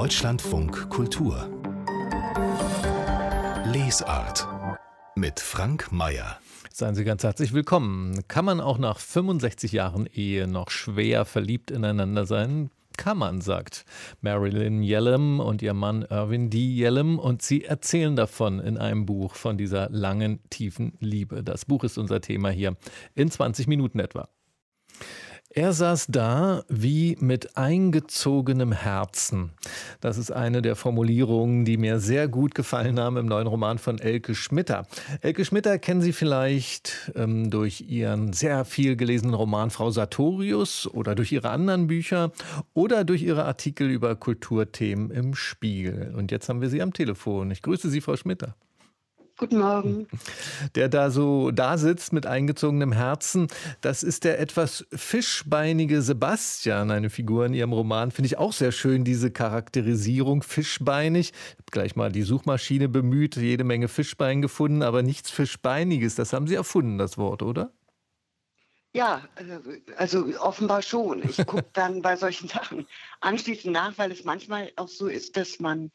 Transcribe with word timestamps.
Deutschlandfunk 0.00 0.90
Kultur 0.90 1.50
Lesart 3.64 4.46
mit 5.16 5.40
Frank 5.40 5.90
Mayer 5.90 6.38
Seien 6.72 6.94
Sie 6.94 7.02
ganz 7.02 7.24
herzlich 7.24 7.52
willkommen. 7.52 8.22
Kann 8.28 8.44
man 8.44 8.60
auch 8.60 8.78
nach 8.78 9.00
65 9.00 9.72
Jahren 9.72 10.06
Ehe 10.06 10.46
noch 10.46 10.70
schwer 10.70 11.24
verliebt 11.24 11.72
ineinander 11.72 12.26
sein? 12.26 12.70
Kann 12.96 13.18
man, 13.18 13.40
sagt 13.40 13.84
Marilyn 14.20 14.84
Yellem 14.84 15.40
und 15.40 15.62
ihr 15.62 15.74
Mann 15.74 16.02
Irwin 16.08 16.48
D. 16.48 16.58
Yellem. 16.60 17.18
Und 17.18 17.42
sie 17.42 17.64
erzählen 17.64 18.14
davon 18.14 18.60
in 18.60 18.78
einem 18.78 19.04
Buch 19.04 19.34
von 19.34 19.58
dieser 19.58 19.90
langen, 19.90 20.38
tiefen 20.48 20.92
Liebe. 21.00 21.42
Das 21.42 21.64
Buch 21.64 21.82
ist 21.82 21.98
unser 21.98 22.20
Thema 22.20 22.50
hier 22.50 22.76
in 23.16 23.32
20 23.32 23.66
Minuten 23.66 23.98
etwa. 23.98 24.28
Er 25.58 25.72
saß 25.72 26.06
da 26.06 26.62
wie 26.68 27.16
mit 27.18 27.56
eingezogenem 27.56 28.70
Herzen. 28.70 29.50
Das 30.00 30.16
ist 30.16 30.30
eine 30.30 30.62
der 30.62 30.76
Formulierungen, 30.76 31.64
die 31.64 31.76
mir 31.78 31.98
sehr 31.98 32.28
gut 32.28 32.54
gefallen 32.54 33.00
haben 33.00 33.16
im 33.16 33.26
neuen 33.26 33.48
Roman 33.48 33.78
von 33.78 33.98
Elke 33.98 34.36
Schmitter. 34.36 34.86
Elke 35.20 35.44
Schmitter 35.44 35.80
kennen 35.80 36.00
Sie 36.00 36.12
vielleicht 36.12 37.10
ähm, 37.16 37.50
durch 37.50 37.80
ihren 37.80 38.32
sehr 38.32 38.64
viel 38.64 38.94
gelesenen 38.94 39.34
Roman 39.34 39.70
Frau 39.70 39.90
Sartorius 39.90 40.86
oder 40.86 41.16
durch 41.16 41.32
ihre 41.32 41.50
anderen 41.50 41.88
Bücher 41.88 42.30
oder 42.72 43.02
durch 43.02 43.24
ihre 43.24 43.44
Artikel 43.44 43.90
über 43.90 44.14
Kulturthemen 44.14 45.10
im 45.10 45.34
Spiegel. 45.34 46.14
Und 46.16 46.30
jetzt 46.30 46.48
haben 46.48 46.60
wir 46.60 46.68
Sie 46.68 46.82
am 46.82 46.92
Telefon. 46.92 47.50
Ich 47.50 47.62
grüße 47.62 47.90
Sie, 47.90 48.00
Frau 48.00 48.14
Schmitter. 48.14 48.54
Guten 49.38 49.58
Morgen. 49.58 50.08
Der 50.74 50.88
da 50.88 51.12
so 51.12 51.52
da 51.52 51.78
sitzt 51.78 52.12
mit 52.12 52.26
eingezogenem 52.26 52.90
Herzen, 52.90 53.46
das 53.80 54.02
ist 54.02 54.24
der 54.24 54.40
etwas 54.40 54.84
fischbeinige 54.92 56.02
Sebastian, 56.02 56.90
eine 56.90 57.08
Figur 57.08 57.46
in 57.46 57.54
Ihrem 57.54 57.72
Roman. 57.72 58.10
Finde 58.10 58.26
ich 58.26 58.36
auch 58.36 58.52
sehr 58.52 58.72
schön, 58.72 59.04
diese 59.04 59.30
Charakterisierung, 59.30 60.42
fischbeinig. 60.42 61.30
Ich 61.30 61.52
habe 61.52 61.70
gleich 61.70 61.94
mal 61.94 62.10
die 62.10 62.24
Suchmaschine 62.24 62.88
bemüht, 62.88 63.36
jede 63.36 63.62
Menge 63.62 63.86
Fischbein 63.86 64.42
gefunden, 64.42 64.82
aber 64.82 65.04
nichts 65.04 65.30
Fischbeiniges. 65.30 66.16
Das 66.16 66.32
haben 66.32 66.48
Sie 66.48 66.56
erfunden, 66.56 66.98
das 66.98 67.16
Wort, 67.16 67.44
oder? 67.44 67.70
Ja, 68.92 69.22
also 69.96 70.26
offenbar 70.40 70.82
schon. 70.82 71.22
Ich 71.22 71.36
gucke 71.46 71.64
dann 71.74 72.02
bei 72.02 72.16
solchen 72.16 72.48
Sachen 72.48 72.88
anschließend 73.20 73.72
nach, 73.72 73.96
weil 73.98 74.10
es 74.10 74.24
manchmal 74.24 74.72
auch 74.74 74.88
so 74.88 75.06
ist, 75.06 75.36
dass 75.36 75.60
man 75.60 75.92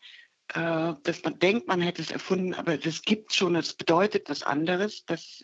äh, 0.53 0.93
dass 1.03 1.23
man 1.23 1.39
denkt, 1.39 1.67
man 1.67 1.81
hätte 1.81 2.01
es 2.01 2.11
erfunden, 2.11 2.53
aber 2.53 2.77
das 2.77 3.01
gibt 3.01 3.33
schon, 3.33 3.55
es 3.55 3.73
bedeutet 3.73 4.29
was 4.29 4.43
anderes. 4.43 5.05
Das, 5.05 5.43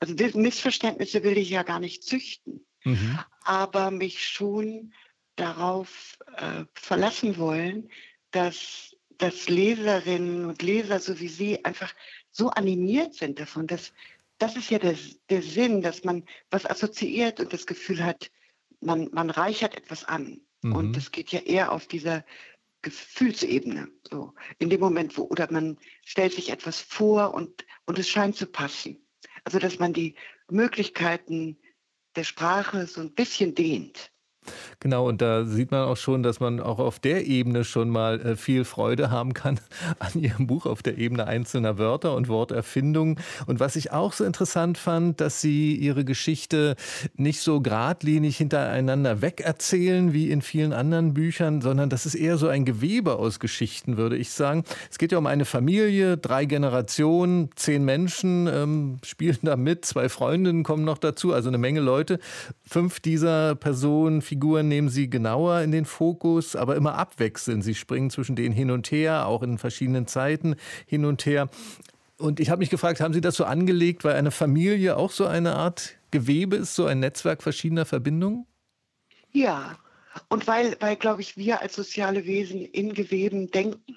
also 0.00 0.14
Missverständnisse 0.38 1.22
will 1.22 1.36
ich 1.36 1.50
ja 1.50 1.62
gar 1.62 1.80
nicht 1.80 2.02
züchten, 2.02 2.64
mhm. 2.84 3.18
aber 3.42 3.90
mich 3.90 4.26
schon 4.26 4.92
darauf 5.36 6.18
äh, 6.36 6.64
verlassen 6.74 7.36
wollen, 7.36 7.90
dass, 8.30 8.96
dass 9.18 9.48
Leserinnen 9.48 10.46
und 10.46 10.62
Leser, 10.62 11.00
so 11.00 11.20
wie 11.20 11.28
Sie, 11.28 11.64
einfach 11.64 11.94
so 12.30 12.48
animiert 12.50 13.14
sind 13.14 13.38
davon, 13.38 13.66
dass 13.66 13.92
das 14.38 14.56
ist 14.56 14.70
ja 14.70 14.78
der, 14.78 14.96
der 15.30 15.42
Sinn, 15.42 15.80
dass 15.80 16.04
man 16.04 16.24
was 16.50 16.66
assoziiert 16.66 17.40
und 17.40 17.52
das 17.52 17.66
Gefühl 17.66 18.04
hat, 18.04 18.30
man, 18.80 19.08
man 19.12 19.30
reichert 19.30 19.74
etwas 19.76 20.04
an. 20.04 20.40
Mhm. 20.62 20.72
Und 20.76 20.96
das 20.96 21.10
geht 21.10 21.32
ja 21.32 21.40
eher 21.40 21.72
auf 21.72 21.86
dieser 21.86 22.24
Gefühlsebene. 22.82 23.88
So. 24.08 24.34
In 24.58 24.70
dem 24.70 24.80
Moment, 24.80 25.16
wo, 25.16 25.22
oder 25.22 25.50
man 25.50 25.78
stellt 26.04 26.32
sich 26.32 26.50
etwas 26.50 26.80
vor 26.80 27.34
und, 27.34 27.66
und 27.86 27.98
es 27.98 28.08
scheint 28.08 28.36
zu 28.36 28.46
passen. 28.46 29.06
Also, 29.44 29.58
dass 29.58 29.78
man 29.78 29.92
die 29.92 30.14
Möglichkeiten 30.50 31.58
der 32.16 32.24
Sprache 32.24 32.86
so 32.86 33.00
ein 33.00 33.14
bisschen 33.14 33.54
dehnt. 33.54 34.12
Genau, 34.80 35.08
und 35.08 35.22
da 35.22 35.44
sieht 35.44 35.70
man 35.70 35.84
auch 35.84 35.96
schon, 35.96 36.22
dass 36.22 36.40
man 36.40 36.60
auch 36.60 36.78
auf 36.78 36.98
der 36.98 37.26
Ebene 37.26 37.64
schon 37.64 37.88
mal 37.88 38.20
äh, 38.20 38.36
viel 38.36 38.64
Freude 38.64 39.10
haben 39.10 39.34
kann 39.34 39.60
an 39.98 40.20
Ihrem 40.20 40.46
Buch, 40.46 40.66
auf 40.66 40.82
der 40.82 40.98
Ebene 40.98 41.26
einzelner 41.26 41.78
Wörter 41.78 42.14
und 42.14 42.28
Worterfindungen. 42.28 43.18
Und 43.46 43.60
was 43.60 43.76
ich 43.76 43.92
auch 43.92 44.12
so 44.12 44.24
interessant 44.24 44.78
fand, 44.78 45.20
dass 45.20 45.40
Sie 45.40 45.74
Ihre 45.74 46.04
Geschichte 46.04 46.76
nicht 47.16 47.40
so 47.40 47.60
geradlinig 47.60 48.36
hintereinander 48.36 49.22
wegerzählen 49.22 50.12
wie 50.12 50.30
in 50.30 50.42
vielen 50.42 50.72
anderen 50.72 51.14
Büchern, 51.14 51.60
sondern 51.60 51.90
das 51.90 52.06
ist 52.06 52.14
eher 52.14 52.36
so 52.38 52.48
ein 52.48 52.64
Gewebe 52.64 53.16
aus 53.16 53.40
Geschichten, 53.40 53.96
würde 53.96 54.16
ich 54.16 54.30
sagen. 54.30 54.64
Es 54.90 54.98
geht 54.98 55.12
ja 55.12 55.18
um 55.18 55.26
eine 55.26 55.44
Familie, 55.44 56.16
drei 56.16 56.44
Generationen, 56.44 57.50
zehn 57.56 57.84
Menschen 57.84 58.46
ähm, 58.46 58.98
spielen 59.02 59.38
da 59.42 59.56
mit, 59.56 59.84
zwei 59.84 60.08
Freundinnen 60.08 60.62
kommen 60.62 60.84
noch 60.84 60.98
dazu, 60.98 61.32
also 61.32 61.48
eine 61.48 61.58
Menge 61.58 61.80
Leute. 61.80 62.18
Fünf 62.64 63.00
dieser 63.00 63.54
Personen, 63.54 64.22
Figuren 64.36 64.68
nehmen 64.68 64.90
Sie 64.90 65.08
genauer 65.08 65.62
in 65.62 65.70
den 65.70 65.86
Fokus, 65.86 66.56
aber 66.56 66.76
immer 66.76 66.96
abwechselnd. 66.96 67.64
Sie 67.64 67.74
springen 67.74 68.10
zwischen 68.10 68.36
denen 68.36 68.54
hin 68.54 68.70
und 68.70 68.90
her, 68.90 69.26
auch 69.26 69.42
in 69.42 69.56
verschiedenen 69.56 70.06
Zeiten 70.06 70.56
hin 70.84 71.06
und 71.06 71.24
her. 71.24 71.48
Und 72.18 72.38
ich 72.38 72.50
habe 72.50 72.58
mich 72.58 72.68
gefragt, 72.68 73.00
haben 73.00 73.14
Sie 73.14 73.22
das 73.22 73.36
so 73.36 73.46
angelegt, 73.46 74.04
weil 74.04 74.14
eine 74.14 74.30
Familie 74.30 74.98
auch 74.98 75.10
so 75.10 75.24
eine 75.24 75.54
Art 75.54 75.96
Gewebe 76.10 76.56
ist, 76.56 76.74
so 76.74 76.84
ein 76.84 77.00
Netzwerk 77.00 77.42
verschiedener 77.42 77.86
Verbindungen? 77.86 78.46
Ja, 79.32 79.78
und 80.28 80.46
weil, 80.46 80.76
weil 80.80 80.96
glaube 80.96 81.22
ich, 81.22 81.38
wir 81.38 81.62
als 81.62 81.74
soziale 81.74 82.26
Wesen 82.26 82.60
in 82.60 82.92
Geweben 82.92 83.50
denken. 83.50 83.96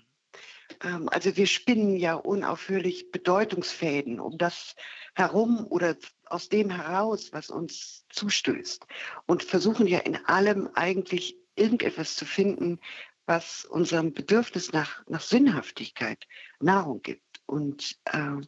Ähm, 0.82 1.10
also 1.12 1.36
wir 1.36 1.48
spinnen 1.48 1.98
ja 1.98 2.14
unaufhörlich 2.14 3.12
Bedeutungsfäden 3.12 4.22
um 4.22 4.38
das 4.38 4.78
herum 5.16 5.68
oder 5.70 5.98
aus 6.30 6.50
dem 6.50 6.70
heraus, 6.70 7.32
was 7.34 7.50
uns 7.50 8.06
zustößt. 8.10 8.86
Und 9.26 9.44
versuchen 9.44 9.88
ja 9.88 10.00
in 10.00 10.16
allem 10.26 10.70
eigentlich 10.74 11.38
irgendetwas 11.56 12.16
zu 12.16 12.26
finden, 12.26 12.80
was 13.26 13.66
unserem 13.66 14.14
Bedürfnis 14.14 14.72
nach, 14.72 15.06
nach 15.08 15.22
Sinnhaftigkeit 15.22 16.26
Nahrung 16.60 17.02
gibt. 17.02 17.42
Und 17.46 17.98
äh, 18.06 18.42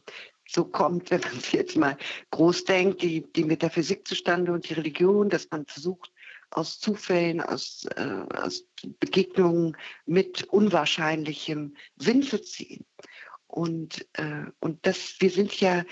so 0.48 0.64
kommt, 0.64 1.10
wenn 1.10 1.20
man 1.20 1.38
jetzt 1.52 1.76
mal 1.76 1.96
groß 2.30 2.64
denkt, 2.64 3.02
die, 3.02 3.30
die 3.32 3.44
Metaphysik 3.44 4.06
zustande 4.06 4.52
und 4.52 4.68
die 4.68 4.74
Religion, 4.74 5.28
dass 5.28 5.48
man 5.50 5.66
versucht, 5.66 6.12
aus 6.50 6.78
Zufällen, 6.78 7.40
aus, 7.40 7.86
äh, 7.96 8.24
aus 8.36 8.66
Begegnungen 9.00 9.76
mit 10.04 10.44
unwahrscheinlichem 10.44 11.76
Sinn 11.96 12.22
zu 12.22 12.42
ziehen. 12.42 12.84
Und, 13.46 14.06
äh, 14.14 14.44
und 14.60 14.86
das, 14.86 15.16
wir 15.20 15.30
sind 15.30 15.58
ja 15.60 15.84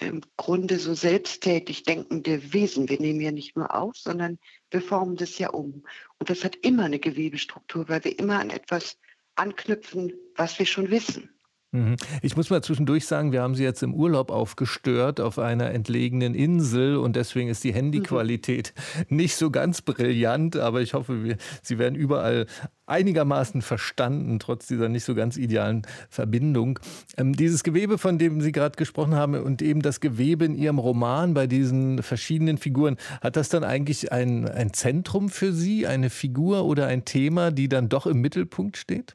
im 0.00 0.22
Grunde 0.36 0.78
so 0.78 0.94
selbsttätig 0.94 1.82
denkende 1.82 2.52
Wesen. 2.52 2.88
Wir 2.88 3.00
nehmen 3.00 3.20
ja 3.20 3.32
nicht 3.32 3.56
nur 3.56 3.74
auf, 3.74 3.96
sondern 3.96 4.38
wir 4.70 4.80
formen 4.80 5.16
das 5.16 5.38
ja 5.38 5.50
um. 5.50 5.84
Und 6.18 6.30
das 6.30 6.44
hat 6.44 6.56
immer 6.56 6.84
eine 6.84 6.98
Gewebestruktur, 6.98 7.88
weil 7.88 8.04
wir 8.04 8.18
immer 8.18 8.38
an 8.38 8.50
etwas 8.50 8.98
anknüpfen, 9.34 10.12
was 10.36 10.58
wir 10.58 10.66
schon 10.66 10.90
wissen. 10.90 11.33
Mhm. 11.74 11.96
Ich 12.22 12.36
muss 12.36 12.50
mal 12.50 12.62
zwischendurch 12.62 13.04
sagen, 13.04 13.32
wir 13.32 13.42
haben 13.42 13.56
Sie 13.56 13.64
jetzt 13.64 13.82
im 13.82 13.94
Urlaub 13.94 14.30
aufgestört 14.30 15.20
auf 15.20 15.40
einer 15.40 15.72
entlegenen 15.72 16.32
Insel 16.32 16.96
und 16.96 17.16
deswegen 17.16 17.48
ist 17.48 17.64
die 17.64 17.74
Handyqualität 17.74 18.72
mhm. 19.08 19.16
nicht 19.16 19.34
so 19.34 19.50
ganz 19.50 19.82
brillant, 19.82 20.56
aber 20.56 20.82
ich 20.82 20.94
hoffe, 20.94 21.24
wir, 21.24 21.36
Sie 21.62 21.78
werden 21.80 21.96
überall 21.96 22.46
einigermaßen 22.86 23.60
verstanden, 23.60 24.38
trotz 24.38 24.68
dieser 24.68 24.88
nicht 24.88 25.02
so 25.02 25.16
ganz 25.16 25.36
idealen 25.36 25.82
Verbindung. 26.10 26.78
Ähm, 27.16 27.34
dieses 27.34 27.64
Gewebe, 27.64 27.98
von 27.98 28.18
dem 28.18 28.40
Sie 28.40 28.52
gerade 28.52 28.76
gesprochen 28.76 29.16
haben 29.16 29.34
und 29.34 29.60
eben 29.60 29.82
das 29.82 29.98
Gewebe 29.98 30.44
in 30.44 30.54
Ihrem 30.54 30.78
Roman 30.78 31.34
bei 31.34 31.48
diesen 31.48 32.04
verschiedenen 32.04 32.56
Figuren, 32.56 32.98
hat 33.20 33.34
das 33.34 33.48
dann 33.48 33.64
eigentlich 33.64 34.12
ein, 34.12 34.48
ein 34.48 34.72
Zentrum 34.72 35.28
für 35.28 35.52
Sie, 35.52 35.88
eine 35.88 36.08
Figur 36.08 36.66
oder 36.66 36.86
ein 36.86 37.04
Thema, 37.04 37.50
die 37.50 37.68
dann 37.68 37.88
doch 37.88 38.06
im 38.06 38.20
Mittelpunkt 38.20 38.76
steht? 38.76 39.14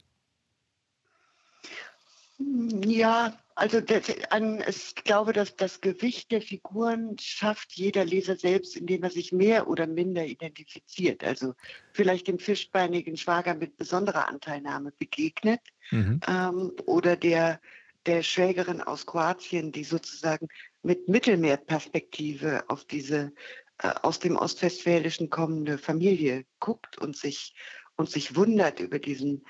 Ja, 2.39 3.38
also 3.55 3.81
das, 3.81 4.03
an, 4.29 4.63
ich 4.67 4.95
glaube, 4.95 5.33
dass 5.33 5.57
das 5.57 5.81
Gewicht 5.81 6.31
der 6.31 6.41
Figuren 6.41 7.17
schafft 7.19 7.73
jeder 7.73 8.05
Leser 8.05 8.38
selbst, 8.38 8.77
indem 8.77 9.03
er 9.03 9.09
sich 9.09 9.33
mehr 9.33 9.67
oder 9.67 9.85
minder 9.85 10.25
identifiziert. 10.25 11.23
Also 11.23 11.53
vielleicht 11.91 12.28
dem 12.28 12.39
fischbeinigen 12.39 13.17
Schwager 13.17 13.55
mit 13.55 13.75
besonderer 13.75 14.29
Anteilnahme 14.29 14.93
begegnet 14.97 15.59
mhm. 15.91 16.22
ähm, 16.28 16.72
oder 16.85 17.17
der, 17.17 17.59
der 18.05 18.23
Schwägerin 18.23 18.81
aus 18.81 19.05
Kroatien, 19.05 19.73
die 19.73 19.84
sozusagen 19.84 20.47
mit 20.81 21.09
Mittelmeerperspektive 21.09 22.64
auf 22.69 22.85
diese 22.85 23.34
äh, 23.79 23.90
aus 24.02 24.19
dem 24.19 24.37
Ostwestfälischen 24.37 25.29
kommende 25.29 25.78
Familie 25.78 26.46
guckt 26.59 26.97
und 26.97 27.17
sich, 27.17 27.53
und 27.97 28.09
sich 28.09 28.37
wundert 28.37 28.79
über 28.79 28.99
diesen 28.99 29.43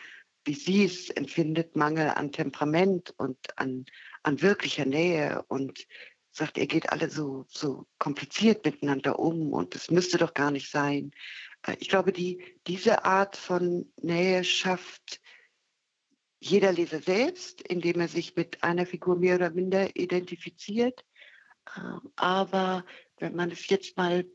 wie 0.46 0.54
sie 0.54 0.86
es 0.86 1.10
empfindet, 1.10 1.76
Mangel 1.76 2.10
an 2.10 2.32
Temperament 2.32 3.14
und 3.18 3.38
an, 3.58 3.86
an 4.24 4.42
wirklicher 4.42 4.86
Nähe 4.86 5.44
und 5.48 5.86
sagt, 6.32 6.58
ihr 6.58 6.68
geht 6.68 6.92
alle 6.92 7.10
so, 7.10 7.46
so 7.50 7.86
kompliziert 7.98 8.66
miteinander 8.66 9.20
um 9.20 9.54
und 9.54 9.76
es 9.76 9.92
müsste 9.92 10.18
doch 10.18 10.34
gar 10.34 10.52
nicht 10.52 10.72
sein. 10.72 11.12
Äh, 11.66 11.76
ich 11.80 11.90
glaube, 11.90 12.12
die, 12.12 12.44
diese 12.68 13.04
Art 13.06 13.36
von 13.36 13.92
Nähe 14.02 14.44
schafft 14.44 15.22
jeder 16.40 16.72
Leser 16.72 17.02
selbst, 17.02 17.62
indem 17.62 18.00
er 18.00 18.08
sich 18.08 18.36
mit 18.36 18.64
einer 18.64 18.86
Figur 18.86 19.18
mehr 19.18 19.36
oder 19.36 19.50
minder 19.50 19.96
identifiziert. 19.96 21.06
Ähm, 21.76 22.12
aber 22.16 22.86
wenn 23.18 23.36
man 23.36 23.52
es 23.52 23.68
jetzt 23.68 23.98
mal 23.98 24.26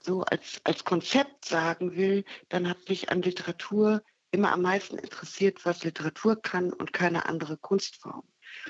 so 0.00 0.22
als, 0.22 0.60
als 0.62 0.84
Konzept 0.84 1.44
sagen 1.44 1.96
will, 1.96 2.24
dann 2.48 2.68
hat 2.68 2.88
mich 2.88 3.10
an 3.10 3.22
Literatur 3.22 4.02
immer 4.36 4.52
am 4.52 4.62
meisten 4.62 4.98
interessiert, 4.98 5.64
was 5.64 5.82
Literatur 5.82 6.40
kann 6.40 6.70
und 6.70 6.92
keine 6.92 7.24
andere 7.26 7.56
Kunstform. 7.56 8.22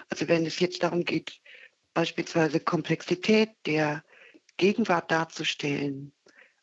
Also 0.08 0.28
wenn 0.28 0.46
es 0.46 0.60
jetzt 0.60 0.84
darum 0.84 1.04
geht, 1.04 1.40
beispielsweise 1.92 2.60
Komplexität 2.60 3.50
der 3.66 4.04
Gegenwart 4.56 5.10
darzustellen, 5.10 6.12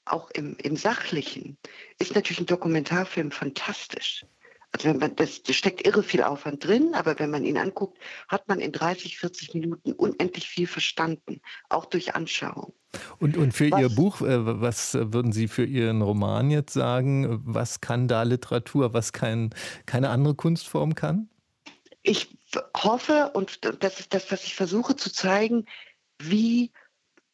auch 0.05 0.31
im, 0.31 0.55
im 0.57 0.77
Sachlichen, 0.77 1.57
ist 1.99 2.15
natürlich 2.15 2.39
ein 2.39 2.45
Dokumentarfilm 2.45 3.31
fantastisch. 3.31 4.25
Also 4.71 4.89
wenn 4.89 4.97
man, 4.97 5.15
das, 5.17 5.43
das 5.43 5.55
steckt 5.57 5.85
irre 5.85 6.01
viel 6.01 6.23
Aufwand 6.23 6.65
drin, 6.65 6.93
aber 6.93 7.19
wenn 7.19 7.29
man 7.29 7.43
ihn 7.43 7.57
anguckt, 7.57 7.99
hat 8.29 8.47
man 8.47 8.59
in 8.59 8.71
30, 8.71 9.17
40 9.17 9.53
Minuten 9.53 9.91
unendlich 9.91 10.47
viel 10.47 10.65
verstanden, 10.65 11.41
auch 11.67 11.85
durch 11.85 12.15
Anschauung. 12.15 12.73
Und, 13.19 13.37
und 13.37 13.53
für 13.53 13.71
was, 13.71 13.81
Ihr 13.81 13.89
Buch, 13.89 14.21
äh, 14.21 14.61
was 14.61 14.93
würden 14.95 15.31
Sie 15.31 15.47
für 15.47 15.65
Ihren 15.65 16.01
Roman 16.01 16.51
jetzt 16.51 16.73
sagen? 16.73 17.41
Was 17.45 17.81
kann 17.81 18.07
da 18.07 18.23
Literatur, 18.23 18.93
was 18.93 19.13
kein, 19.13 19.49
keine 19.85 20.09
andere 20.09 20.35
Kunstform 20.35 20.95
kann? 20.95 21.29
Ich 22.03 22.37
hoffe, 22.75 23.31
und 23.33 23.59
das 23.81 23.99
ist 23.99 24.13
das, 24.13 24.31
was 24.31 24.43
ich 24.43 24.55
versuche 24.55 24.95
zu 24.95 25.11
zeigen, 25.11 25.65
wie 26.19 26.71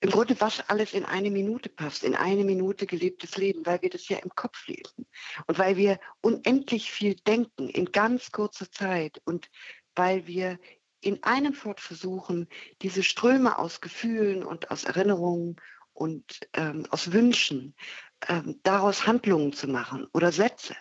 im 0.01 0.11
Grunde 0.11 0.39
was 0.39 0.61
alles 0.69 0.93
in 0.93 1.03
eine 1.03 1.29
Minute 1.29 1.69
passt, 1.69 2.03
in 2.03 2.15
eine 2.15 2.43
Minute 2.43 2.85
gelebtes 2.85 3.35
Leben, 3.35 3.65
weil 3.65 3.81
wir 3.81 3.89
das 3.89 4.07
ja 4.07 4.17
im 4.19 4.29
Kopf 4.29 4.67
leben 4.67 5.05
und 5.47 5.59
weil 5.59 5.75
wir 5.75 5.99
unendlich 6.21 6.91
viel 6.91 7.15
denken 7.15 7.67
in 7.67 7.91
ganz 7.91 8.31
kurzer 8.31 8.71
Zeit 8.71 9.21
und 9.25 9.49
weil 9.95 10.25
wir 10.25 10.57
in 11.01 11.23
einem 11.23 11.53
Fort 11.53 11.79
versuchen, 11.79 12.47
diese 12.81 13.03
Ströme 13.03 13.57
aus 13.57 13.81
Gefühlen 13.81 14.43
und 14.43 14.71
aus 14.71 14.83
Erinnerungen 14.83 15.55
und 15.93 16.39
ähm, 16.53 16.85
aus 16.89 17.11
Wünschen, 17.11 17.75
ähm, 18.27 18.59
daraus 18.63 19.07
Handlungen 19.07 19.53
zu 19.53 19.67
machen 19.67 20.07
oder 20.13 20.31
Sätze. 20.31 20.75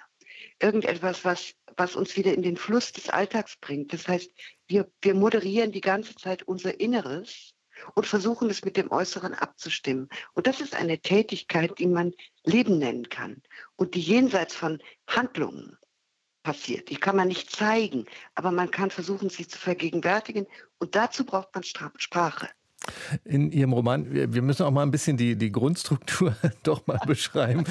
Irgendetwas, 0.60 1.24
was, 1.24 1.54
was 1.76 1.94
uns 1.94 2.16
wieder 2.16 2.34
in 2.34 2.42
den 2.42 2.56
Fluss 2.56 2.92
des 2.92 3.10
Alltags 3.10 3.56
bringt. 3.56 3.92
Das 3.92 4.08
heißt, 4.08 4.30
wir, 4.66 4.90
wir 5.02 5.14
moderieren 5.14 5.72
die 5.72 5.80
ganze 5.80 6.14
Zeit 6.16 6.42
unser 6.42 6.80
Inneres 6.80 7.54
und 7.94 8.06
versuchen 8.06 8.50
es 8.50 8.64
mit 8.64 8.76
dem 8.76 8.90
Äußeren 8.90 9.34
abzustimmen. 9.34 10.08
Und 10.34 10.48
das 10.48 10.60
ist 10.60 10.74
eine 10.74 10.98
Tätigkeit, 10.98 11.78
die 11.78 11.86
man 11.86 12.12
Leben 12.44 12.78
nennen 12.78 13.08
kann 13.08 13.42
und 13.76 13.94
die 13.94 14.00
jenseits 14.00 14.54
von 14.54 14.82
Handlungen 15.06 15.78
passiert. 16.42 16.88
Die 16.90 16.96
kann 16.96 17.16
man 17.16 17.28
nicht 17.28 17.50
zeigen, 17.50 18.06
aber 18.34 18.50
man 18.50 18.70
kann 18.70 18.90
versuchen, 18.90 19.30
sie 19.30 19.46
zu 19.46 19.58
vergegenwärtigen. 19.58 20.46
Und 20.78 20.94
dazu 20.94 21.24
braucht 21.24 21.54
man 21.54 21.64
Sprache 21.64 22.48
in 23.24 23.50
Ihrem 23.50 23.72
Roman, 23.72 24.06
wir 24.10 24.42
müssen 24.42 24.64
auch 24.64 24.70
mal 24.70 24.82
ein 24.82 24.90
bisschen 24.90 25.16
die, 25.16 25.36
die 25.36 25.52
Grundstruktur 25.52 26.34
doch 26.62 26.86
mal 26.86 27.00
beschreiben. 27.06 27.64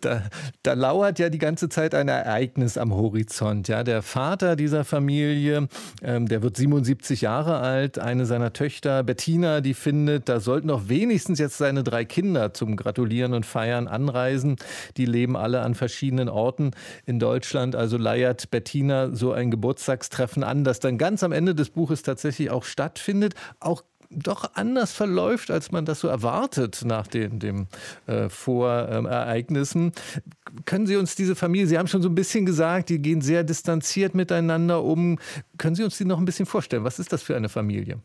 Da, 0.00 0.22
da 0.62 0.72
lauert 0.74 1.18
ja 1.18 1.28
die 1.28 1.38
ganze 1.38 1.68
Zeit 1.68 1.94
ein 1.94 2.08
Ereignis 2.08 2.78
am 2.78 2.92
Horizont. 2.92 3.68
Ja, 3.68 3.82
der 3.82 4.02
Vater 4.02 4.56
dieser 4.56 4.84
Familie, 4.84 5.68
ähm, 6.02 6.28
der 6.28 6.42
wird 6.42 6.56
77 6.56 7.20
Jahre 7.20 7.58
alt. 7.58 7.98
Eine 7.98 8.26
seiner 8.26 8.52
Töchter, 8.52 9.02
Bettina, 9.02 9.60
die 9.60 9.74
findet, 9.74 10.28
da 10.28 10.40
sollten 10.40 10.68
doch 10.68 10.88
wenigstens 10.88 11.38
jetzt 11.38 11.58
seine 11.58 11.82
drei 11.82 12.04
Kinder 12.04 12.52
zum 12.54 12.76
Gratulieren 12.76 13.34
und 13.34 13.46
Feiern 13.46 13.88
anreisen. 13.88 14.56
Die 14.96 15.06
leben 15.06 15.36
alle 15.36 15.60
an 15.60 15.74
verschiedenen 15.74 16.28
Orten 16.28 16.72
in 17.04 17.18
Deutschland. 17.18 17.76
Also 17.76 17.96
leiert 17.96 18.50
Bettina 18.50 19.14
so 19.14 19.32
ein 19.32 19.50
Geburtstagstreffen 19.50 20.44
an, 20.44 20.64
das 20.64 20.80
dann 20.80 20.98
ganz 20.98 21.22
am 21.22 21.32
Ende 21.32 21.54
des 21.54 21.70
Buches 21.70 22.02
tatsächlich 22.02 22.50
auch 22.50 22.64
stattfindet. 22.64 23.34
Auch 23.60 23.82
doch 24.10 24.54
anders 24.54 24.92
verläuft, 24.92 25.50
als 25.50 25.72
man 25.72 25.84
das 25.84 26.00
so 26.00 26.08
erwartet 26.08 26.82
nach 26.84 27.06
den 27.06 27.38
dem, 27.38 27.66
äh, 28.06 28.28
Vorereignissen. 28.28 29.92
Können 30.64 30.86
Sie 30.86 30.96
uns 30.96 31.16
diese 31.16 31.36
Familie, 31.36 31.66
Sie 31.66 31.78
haben 31.78 31.88
schon 31.88 32.02
so 32.02 32.08
ein 32.08 32.14
bisschen 32.14 32.46
gesagt, 32.46 32.88
die 32.88 33.00
gehen 33.00 33.20
sehr 33.20 33.44
distanziert 33.44 34.14
miteinander 34.14 34.82
um. 34.82 35.18
Können 35.58 35.74
Sie 35.74 35.84
uns 35.84 35.98
die 35.98 36.04
noch 36.04 36.18
ein 36.18 36.24
bisschen 36.24 36.46
vorstellen? 36.46 36.84
Was 36.84 36.98
ist 36.98 37.12
das 37.12 37.22
für 37.22 37.36
eine 37.36 37.48
Familie? 37.48 38.00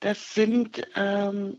Das 0.00 0.34
sind 0.34 0.82
ähm, 0.96 1.58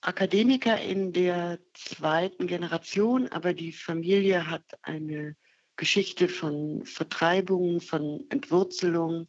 Akademiker 0.00 0.80
in 0.80 1.12
der 1.12 1.58
zweiten 1.74 2.46
Generation, 2.46 3.28
aber 3.28 3.54
die 3.54 3.72
Familie 3.72 4.50
hat 4.50 4.64
eine 4.82 5.36
Geschichte 5.76 6.28
von 6.28 6.84
Vertreibung, 6.84 7.80
von 7.80 8.24
Entwurzelung, 8.30 9.28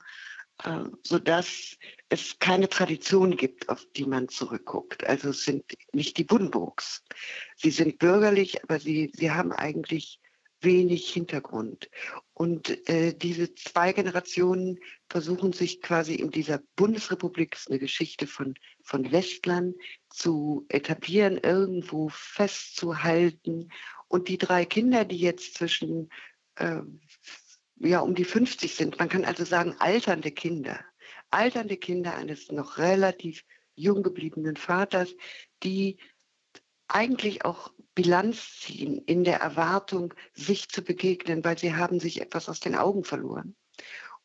sodass 1.04 1.78
es 2.10 2.40
keine 2.40 2.70
Tradition 2.70 3.38
gibt, 3.38 3.70
auf 3.70 3.86
die 3.96 4.06
man 4.06 4.28
zurückguckt. 4.30 5.06
Also 5.06 5.30
es 5.30 5.44
sind 5.44 5.64
nicht 5.94 6.18
die 6.18 6.24
Buddenbrooks. 6.24 7.04
Sie 7.56 7.72
sind 7.72 8.00
bürgerlich, 8.00 8.64
aber 8.64 8.80
sie, 8.80 9.12
sie 9.14 9.32
haben 9.32 9.52
eigentlich 9.52 10.20
wenig 10.62 11.10
Hintergrund. 11.10 11.90
Und 12.34 12.90
äh, 12.90 13.14
diese 13.14 13.54
zwei 13.54 13.94
Generationen 13.94 14.80
versuchen 15.10 15.54
sich 15.54 15.82
quasi 15.82 16.16
in 16.16 16.32
dieser 16.32 16.62
Bundesrepublik, 16.76 17.52
das 17.52 17.62
ist 17.62 17.70
eine 17.70 17.80
Geschichte 17.80 18.26
von, 18.26 18.56
von 18.84 19.12
Westlern, 19.12 19.76
zu 20.10 20.66
etablieren, 20.70 21.38
irgendwo 21.38 22.10
festzuhalten. 22.10 23.70
Und 24.08 24.28
die 24.30 24.38
drei 24.38 24.66
Kinder, 24.66 25.06
die 25.06 25.20
jetzt 25.20 25.56
zwischen 25.56 26.10
äh, 26.56 26.82
ja 27.80 28.00
um 28.00 28.16
die 28.16 28.26
50 28.26 28.76
sind. 28.76 29.00
Man 29.00 29.10
kann 29.10 29.26
also 29.26 29.46
sagen, 29.46 29.76
alternde 29.80 30.32
Kinder. 30.32 30.80
Alternde 31.30 31.78
Kinder 31.78 32.16
eines 32.16 32.52
noch 32.52 32.78
relativ 32.78 33.44
jung 33.76 34.04
gebliebenen 34.04 34.56
Vaters, 34.56 35.14
die 35.64 35.98
eigentlich 36.88 37.46
auch 37.46 37.72
Bilanz 37.96 38.60
ziehen 38.60 38.98
in 39.06 39.24
der 39.24 39.40
Erwartung, 39.40 40.14
sich 40.34 40.70
zu 40.70 40.82
begegnen, 40.82 41.44
weil 41.44 41.58
sie 41.58 41.76
haben 41.76 42.00
sich 42.00 42.22
etwas 42.22 42.48
aus 42.48 42.60
den 42.60 42.76
Augen 42.76 43.04
verloren. 43.04 43.56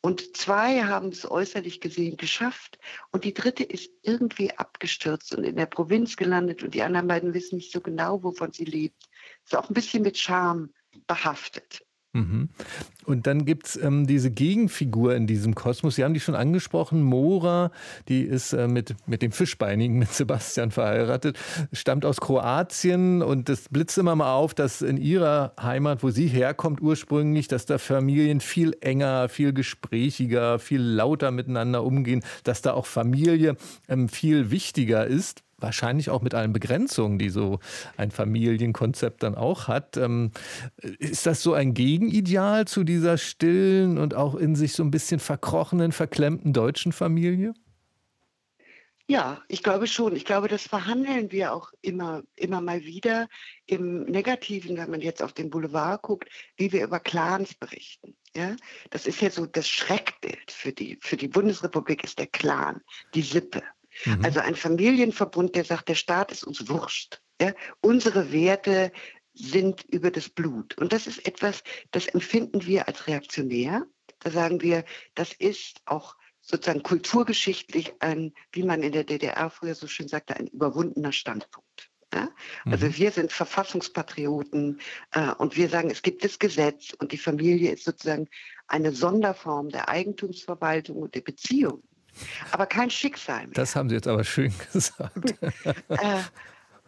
Und 0.05 0.35
zwei 0.35 0.83
haben 0.83 1.09
es 1.09 1.29
äußerlich 1.29 1.79
gesehen 1.79 2.17
geschafft 2.17 2.77
und 3.11 3.23
die 3.23 3.33
dritte 3.33 3.63
ist 3.63 3.89
irgendwie 4.01 4.51
abgestürzt 4.51 5.33
und 5.33 5.45
in 5.45 5.55
der 5.55 5.65
Provinz 5.65 6.17
gelandet 6.17 6.61
und 6.61 6.73
die 6.73 6.83
anderen 6.83 7.07
beiden 7.07 7.33
wissen 7.33 7.55
nicht 7.55 7.71
so 7.71 7.79
genau, 7.79 8.21
wovon 8.21 8.51
sie 8.51 8.65
lebt. 8.65 9.01
Ist 9.45 9.55
auch 9.55 9.69
ein 9.69 9.73
bisschen 9.73 10.03
mit 10.03 10.17
Scham 10.17 10.73
behaftet. 11.07 11.85
Mhm. 12.13 12.49
Und 13.05 13.25
dann 13.25 13.43
gibt 13.43 13.67
es 13.67 13.75
ähm, 13.75 14.05
diese 14.05 14.29
Gegenfigur 14.29 15.15
in 15.15 15.25
diesem 15.25 15.55
Kosmos. 15.55 15.95
Sie 15.95 16.03
haben 16.03 16.13
die 16.13 16.19
schon 16.19 16.35
angesprochen, 16.35 17.01
Mora, 17.01 17.71
die 18.07 18.21
ist 18.21 18.53
äh, 18.53 18.67
mit, 18.67 18.95
mit 19.07 19.23
dem 19.23 19.31
Fischbeinigen, 19.31 19.97
mit 19.99 20.13
Sebastian 20.13 20.69
verheiratet, 20.69 21.39
stammt 21.73 22.05
aus 22.05 22.21
Kroatien 22.21 23.23
und 23.23 23.49
das 23.49 23.67
blitzt 23.69 23.97
immer 23.97 24.15
mal 24.15 24.33
auf, 24.33 24.53
dass 24.53 24.83
in 24.83 24.97
ihrer 24.97 25.53
Heimat, 25.59 26.03
wo 26.03 26.11
sie 26.11 26.27
herkommt 26.27 26.81
ursprünglich, 26.81 27.47
dass 27.47 27.65
da 27.65 27.79
Familien 27.79 28.41
viel 28.41 28.77
enger, 28.81 29.27
viel 29.27 29.51
gesprächiger, 29.51 30.59
viel 30.59 30.81
lauter 30.81 31.31
miteinander 31.31 31.83
umgehen, 31.83 32.23
dass 32.43 32.61
da 32.61 32.73
auch 32.73 32.85
Familie 32.85 33.57
ähm, 33.89 34.07
viel 34.07 34.51
wichtiger 34.51 35.07
ist 35.07 35.43
wahrscheinlich 35.63 36.09
auch 36.09 36.21
mit 36.21 36.35
allen 36.35 36.53
Begrenzungen, 36.53 37.17
die 37.17 37.29
so 37.29 37.59
ein 37.97 38.11
Familienkonzept 38.11 39.23
dann 39.23 39.35
auch 39.35 39.67
hat. 39.67 39.97
Ähm, 39.97 40.31
ist 40.77 41.25
das 41.25 41.41
so 41.41 41.53
ein 41.53 41.73
Gegenideal 41.73 42.65
zu 42.67 42.83
dieser 42.83 43.17
stillen 43.17 43.97
und 43.97 44.13
auch 44.13 44.35
in 44.35 44.55
sich 44.55 44.73
so 44.73 44.83
ein 44.83 44.91
bisschen 44.91 45.19
verkrochenen, 45.19 45.91
verklemmten 45.91 46.53
deutschen 46.53 46.91
Familie? 46.91 47.53
Ja, 49.07 49.43
ich 49.49 49.63
glaube 49.63 49.87
schon. 49.87 50.15
Ich 50.15 50.23
glaube, 50.23 50.47
das 50.47 50.63
verhandeln 50.63 51.31
wir 51.31 51.53
auch 51.53 51.71
immer, 51.81 52.23
immer 52.35 52.61
mal 52.61 52.83
wieder 52.83 53.27
im 53.65 54.05
Negativen, 54.05 54.77
wenn 54.77 54.89
man 54.89 55.01
jetzt 55.01 55.21
auf 55.21 55.33
den 55.33 55.49
Boulevard 55.49 56.01
guckt, 56.01 56.29
wie 56.55 56.71
wir 56.71 56.83
über 56.83 56.99
Clans 57.01 57.53
berichten. 57.53 58.15
Ja, 58.35 58.55
das 58.91 59.05
ist 59.05 59.21
ja 59.21 59.29
so 59.29 59.45
das 59.45 59.67
Schreckbild 59.67 60.51
für 60.51 60.71
die, 60.71 60.97
für 61.01 61.17
die 61.17 61.27
Bundesrepublik 61.27 62.03
ist 62.03 62.17
der 62.17 62.27
Clan, 62.27 62.81
die 63.13 63.21
Sippe. 63.21 63.61
Mhm. 64.05 64.25
Also 64.25 64.39
ein 64.39 64.55
Familienverbund, 64.55 65.55
der 65.55 65.65
sagt, 65.65 65.89
der 65.89 65.95
Staat 65.95 66.31
ist 66.31 66.43
uns 66.43 66.67
wurscht. 66.69 67.21
Ja? 67.41 67.53
Unsere 67.81 68.31
Werte 68.31 68.91
sind 69.33 69.83
über 69.85 70.11
das 70.11 70.29
Blut. 70.29 70.77
Und 70.77 70.93
das 70.93 71.07
ist 71.07 71.25
etwas, 71.27 71.63
das 71.91 72.07
empfinden 72.07 72.65
wir 72.65 72.87
als 72.87 73.07
reaktionär. 73.07 73.85
Da 74.19 74.31
sagen 74.31 74.61
wir, 74.61 74.85
das 75.15 75.33
ist 75.33 75.81
auch 75.85 76.15
sozusagen 76.41 76.83
kulturgeschichtlich 76.83 77.93
ein, 77.99 78.33
wie 78.51 78.63
man 78.63 78.83
in 78.83 78.91
der 78.91 79.05
DDR 79.05 79.49
früher 79.49 79.75
so 79.75 79.87
schön 79.87 80.07
sagte, 80.07 80.35
ein 80.35 80.47
überwundener 80.47 81.11
Standpunkt. 81.11 81.89
Ja? 82.13 82.29
Also 82.65 82.87
mhm. 82.87 82.97
wir 82.97 83.11
sind 83.11 83.31
Verfassungspatrioten 83.31 84.79
äh, 85.11 85.31
und 85.31 85.57
wir 85.57 85.69
sagen, 85.69 85.89
es 85.89 86.01
gibt 86.01 86.23
das 86.23 86.37
Gesetz 86.37 86.93
und 86.93 87.11
die 87.11 87.17
Familie 87.17 87.71
ist 87.71 87.85
sozusagen 87.85 88.27
eine 88.67 88.91
Sonderform 88.91 89.69
der 89.69 89.89
Eigentumsverwaltung 89.89 90.97
und 90.97 91.15
der 91.15 91.21
Beziehung. 91.21 91.81
Aber 92.51 92.65
kein 92.65 92.89
Schicksal 92.89 93.47
mehr. 93.47 93.53
Das 93.53 93.75
haben 93.75 93.89
Sie 93.89 93.95
jetzt 93.95 94.07
aber 94.07 94.23
schön 94.23 94.53
gesagt. 94.73 95.35
äh, 95.89 96.23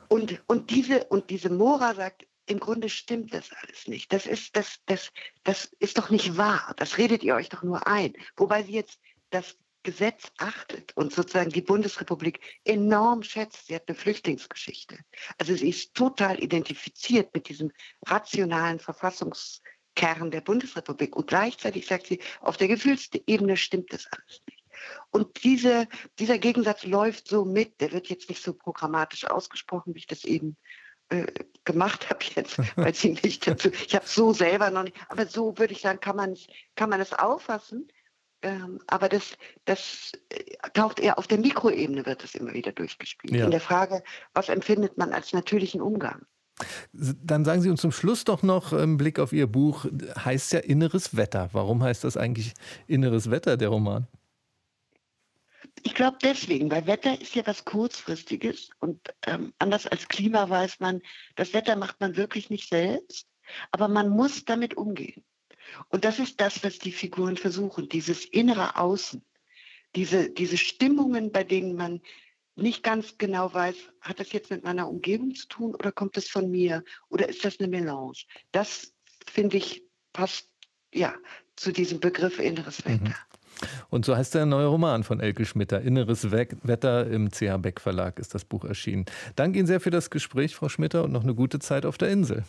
und, 0.07 0.41
und, 0.47 0.69
diese, 0.69 1.05
und 1.05 1.29
diese 1.29 1.49
Mora 1.49 1.95
sagt, 1.95 2.27
im 2.47 2.59
Grunde 2.59 2.89
stimmt 2.89 3.33
das 3.33 3.49
alles 3.61 3.87
nicht. 3.87 4.13
Das 4.13 4.27
ist, 4.27 4.55
das, 4.55 4.79
das, 4.85 5.11
das 5.43 5.65
ist 5.79 5.97
doch 5.97 6.09
nicht 6.09 6.37
wahr. 6.37 6.73
Das 6.77 6.97
redet 6.97 7.23
ihr 7.23 7.35
euch 7.35 7.49
doch 7.49 7.63
nur 7.63 7.87
ein. 7.87 8.13
Wobei 8.37 8.63
sie 8.63 8.73
jetzt 8.73 8.99
das 9.31 9.57
Gesetz 9.81 10.31
achtet 10.37 10.95
und 10.95 11.13
sozusagen 11.13 11.51
die 11.51 11.61
Bundesrepublik 11.61 12.39
enorm 12.63 13.23
schätzt. 13.23 13.67
Sie 13.67 13.75
hat 13.75 13.87
eine 13.87 13.95
Flüchtlingsgeschichte. 13.95 14.97
Also 15.37 15.55
sie 15.55 15.69
ist 15.69 15.93
total 15.95 16.43
identifiziert 16.43 17.33
mit 17.33 17.49
diesem 17.49 17.71
rationalen 18.05 18.79
Verfassungs- 18.79 19.61
Kern 19.95 20.29
der 20.29 20.41
Bundesrepublik. 20.41 21.15
Und 21.15 21.27
gleichzeitig 21.27 21.87
sagt 21.87 22.07
sie, 22.07 22.19
auf 22.41 22.57
der 22.57 22.67
Gefühlsebene 22.67 23.57
stimmt 23.57 23.91
das 23.91 24.05
alles 24.11 24.41
nicht. 24.47 24.54
Und 25.11 25.43
diese, 25.43 25.87
dieser 26.19 26.37
Gegensatz 26.37 26.83
läuft 26.85 27.27
so 27.27 27.45
mit, 27.45 27.79
der 27.81 27.91
wird 27.91 28.07
jetzt 28.07 28.29
nicht 28.29 28.43
so 28.43 28.53
programmatisch 28.53 29.25
ausgesprochen, 29.25 29.93
wie 29.93 29.99
ich 29.99 30.07
das 30.07 30.23
eben 30.23 30.57
äh, 31.09 31.25
gemacht 31.63 32.09
habe 32.09 32.25
jetzt, 32.35 32.59
weil 32.77 32.93
sie 32.93 33.13
nicht 33.23 33.47
dazu, 33.47 33.69
ich 33.69 33.95
habe 33.95 34.07
so 34.07 34.33
selber 34.33 34.69
noch 34.69 34.83
nicht, 34.83 34.97
aber 35.09 35.25
so 35.25 35.57
würde 35.57 35.73
ich 35.73 35.81
sagen, 35.81 35.99
kann 35.99 36.15
man, 36.15 36.35
kann 36.75 36.89
man 36.89 37.01
es 37.01 37.13
auffassen. 37.13 37.87
Ähm, 38.41 38.79
aber 38.87 39.09
das, 39.09 39.37
das 39.63 40.11
äh, 40.29 40.43
taucht 40.73 40.99
eher 40.99 41.17
auf 41.17 41.25
der 41.25 41.39
Mikroebene, 41.39 42.05
wird 42.05 42.23
es 42.23 42.35
immer 42.35 42.53
wieder 42.53 42.71
durchgespielt. 42.71 43.33
Ja. 43.33 43.45
In 43.45 43.51
der 43.51 43.61
Frage, 43.61 44.03
was 44.33 44.49
empfindet 44.49 44.97
man 44.97 45.13
als 45.13 45.33
natürlichen 45.33 45.81
Umgang? 45.81 46.21
Dann 46.93 47.43
sagen 47.43 47.61
Sie 47.61 47.69
uns 47.69 47.81
zum 47.81 47.91
Schluss 47.91 48.23
doch 48.23 48.43
noch 48.43 48.71
im 48.71 48.97
Blick 48.97 49.19
auf 49.19 49.33
Ihr 49.33 49.47
Buch, 49.47 49.85
heißt 50.17 50.53
ja 50.53 50.59
Inneres 50.59 51.17
Wetter. 51.17 51.49
Warum 51.51 51.83
heißt 51.83 52.03
das 52.03 52.17
eigentlich 52.17 52.53
Inneres 52.87 53.31
Wetter, 53.31 53.57
der 53.57 53.69
Roman? 53.69 54.07
Ich 55.83 55.93
glaube 55.93 56.17
deswegen, 56.21 56.71
weil 56.71 56.87
Wetter 56.87 57.19
ist 57.21 57.35
ja 57.35 57.45
was 57.45 57.65
Kurzfristiges 57.65 58.69
und 58.79 58.99
ähm, 59.27 59.53
anders 59.59 59.85
als 59.87 60.07
Klima 60.07 60.49
weiß 60.49 60.79
man, 60.79 61.01
das 61.35 61.53
Wetter 61.53 61.75
macht 61.75 61.99
man 61.99 62.15
wirklich 62.15 62.49
nicht 62.49 62.69
selbst, 62.69 63.27
aber 63.71 63.87
man 63.87 64.09
muss 64.09 64.45
damit 64.45 64.77
umgehen. 64.77 65.23
Und 65.89 66.05
das 66.05 66.19
ist 66.19 66.39
das, 66.41 66.63
was 66.63 66.79
die 66.79 66.91
Figuren 66.91 67.37
versuchen, 67.37 67.89
dieses 67.89 68.25
innere 68.25 68.77
Außen, 68.77 69.23
diese, 69.95 70.29
diese 70.29 70.57
Stimmungen, 70.57 71.31
bei 71.31 71.43
denen 71.43 71.75
man 71.75 72.01
nicht 72.55 72.83
ganz 72.83 73.17
genau 73.17 73.53
weiß, 73.53 73.75
hat 74.01 74.19
das 74.19 74.31
jetzt 74.31 74.49
mit 74.49 74.63
meiner 74.63 74.87
Umgebung 74.87 75.35
zu 75.35 75.47
tun 75.47 75.75
oder 75.75 75.91
kommt 75.91 76.15
das 76.17 76.27
von 76.27 76.49
mir 76.49 76.83
oder 77.09 77.27
ist 77.27 77.43
das 77.43 77.59
eine 77.59 77.67
Melange? 77.67 78.13
Das 78.51 78.93
finde 79.25 79.57
ich 79.57 79.83
passt 80.13 80.49
ja 80.93 81.13
zu 81.57 81.71
diesem 81.73 81.99
Begriff 81.99 82.39
inneres. 82.39 82.85
Wetter. 82.85 83.09
Mhm. 83.09 83.15
Und 83.89 84.05
so 84.05 84.15
heißt 84.15 84.35
der 84.35 84.45
neue 84.45 84.67
Roman 84.67 85.03
von 85.03 85.19
Elke 85.19 85.45
Schmitter. 85.45 85.81
Inneres 85.81 86.31
Wetter 86.31 87.07
im 87.07 87.31
CH 87.31 87.57
Beck 87.57 87.79
Verlag 87.79 88.19
ist 88.19 88.35
das 88.35 88.45
Buch 88.45 88.65
erschienen. 88.65 89.05
Danke 89.35 89.59
Ihnen 89.59 89.67
sehr 89.67 89.79
für 89.79 89.91
das 89.91 90.09
Gespräch, 90.09 90.55
Frau 90.55 90.69
Schmitter, 90.69 91.03
und 91.03 91.11
noch 91.11 91.23
eine 91.23 91.35
gute 91.35 91.59
Zeit 91.59 91.85
auf 91.85 91.97
der 91.97 92.09
Insel. 92.09 92.43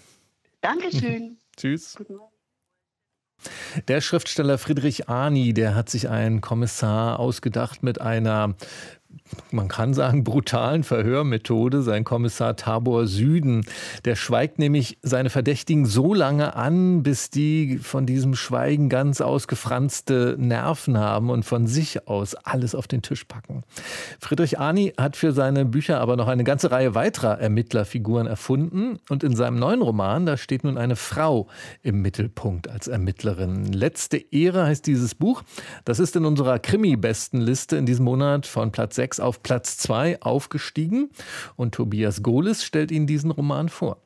Dankeschön. 0.61 1.39
Tschüss. 1.57 1.97
Der 3.89 4.01
Schriftsteller 4.01 4.59
Friedrich 4.59 5.09
Arni, 5.09 5.53
der 5.53 5.75
hat 5.75 5.91
sich 5.91 6.09
einen 6.09 6.41
Kommissar 6.41 7.21
ausgedacht 7.21 7.83
mit 7.83 8.01
einer 8.01 8.55
man 9.51 9.69
kann 9.69 9.95
sagen, 9.95 10.25
brutalen 10.25 10.85
Verhörmethode. 10.85 11.83
Sein 11.83 12.05
Kommissar 12.05 12.57
Tabor 12.57 13.07
Süden, 13.07 13.65
der 14.05 14.17
schweigt 14.17 14.59
nämlich 14.59 14.99
seine 15.03 15.31
Verdächtigen 15.31 15.87
so 15.87 16.15
lange 16.15 16.55
an, 16.57 17.03
bis 17.03 17.31
die 17.31 17.79
von 17.79 18.07
diesem 18.07 18.35
Schweigen 18.35 18.89
ganz 18.89 19.21
ausgefranste 19.21 20.37
Nerven 20.39 20.99
haben 20.99 21.31
und 21.31 21.45
von 21.45 21.67
sich 21.67 22.09
aus 22.09 22.35
alles 22.35 22.75
auf 22.75 22.87
den 22.87 23.03
Tisch 23.03 23.25
packen. 23.25 23.63
Friedrich 24.21 24.59
Arni 24.59 24.93
hat 24.99 25.17
für 25.17 25.33
seine 25.33 25.65
Bücher 25.65 26.01
aber 26.01 26.17
noch 26.17 26.29
eine 26.29 26.45
ganze 26.45 26.71
Reihe 26.71 26.95
weiterer 26.95 27.39
Ermittlerfiguren 27.39 28.27
erfunden. 28.27 28.99
Und 29.09 29.25
in 29.25 29.37
seinem 29.37 29.59
neuen 29.59 29.83
Roman, 29.83 30.27
da 30.27 30.37
steht 30.37 30.65
nun 30.65 30.79
eine 30.79 30.97
Frau 30.97 31.49
im 31.83 32.03
Mittelpunkt 32.03 32.69
als 32.69 32.89
Ermittlerin. 32.89 33.73
Letzte 33.73 34.17
Ehre 34.17 34.67
heißt 34.67 34.87
dieses 34.87 35.15
Buch. 35.15 35.43
Das 35.85 35.99
ist 35.99 36.17
in 36.17 36.25
unserer 36.25 36.59
Krimi-Bestenliste 36.59 37.77
in 37.77 37.87
diesem 37.87 38.05
Monat 38.05 38.47
von 38.47 38.73
Platz 38.73 38.97
6 38.97 39.06
auf 39.21 39.43
Platz 39.43 39.77
2 39.79 40.23
aufgestiegen 40.23 41.11
und 41.57 41.75
Tobias 41.75 42.23
Gohlis 42.23 42.65
stellt 42.65 42.91
Ihnen 42.91 43.07
diesen 43.07 43.31
Roman 43.31 43.69
vor. 43.69 44.03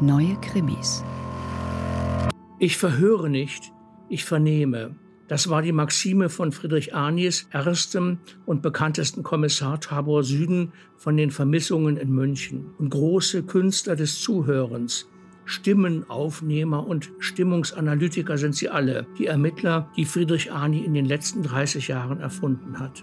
Neue 0.00 0.36
Krimis. 0.40 1.02
Ich 2.60 2.76
verhöre 2.76 3.28
nicht, 3.28 3.72
ich 4.08 4.24
vernehme. 4.24 4.96
Das 5.28 5.50
war 5.50 5.60
die 5.60 5.72
Maxime 5.72 6.30
von 6.30 6.52
Friedrich 6.52 6.94
Arnies, 6.94 7.46
erstem 7.50 8.18
und 8.46 8.62
bekanntesten 8.62 9.22
Kommissar 9.22 9.78
Tabor 9.78 10.24
Süden 10.24 10.72
von 10.96 11.16
den 11.16 11.30
Vermissungen 11.30 11.98
in 11.98 12.10
München 12.10 12.70
und 12.78 12.88
große 12.88 13.42
Künstler 13.42 13.94
des 13.94 14.20
Zuhörens, 14.20 15.06
Stimmenaufnehmer 15.48 16.86
und 16.86 17.10
Stimmungsanalytiker 17.20 18.36
sind 18.36 18.54
sie 18.54 18.68
alle, 18.68 19.06
die 19.18 19.26
Ermittler, 19.26 19.90
die 19.96 20.04
Friedrich 20.04 20.52
Arni 20.52 20.84
in 20.84 20.92
den 20.92 21.06
letzten 21.06 21.42
30 21.42 21.88
Jahren 21.88 22.20
erfunden 22.20 22.78
hat. 22.78 23.02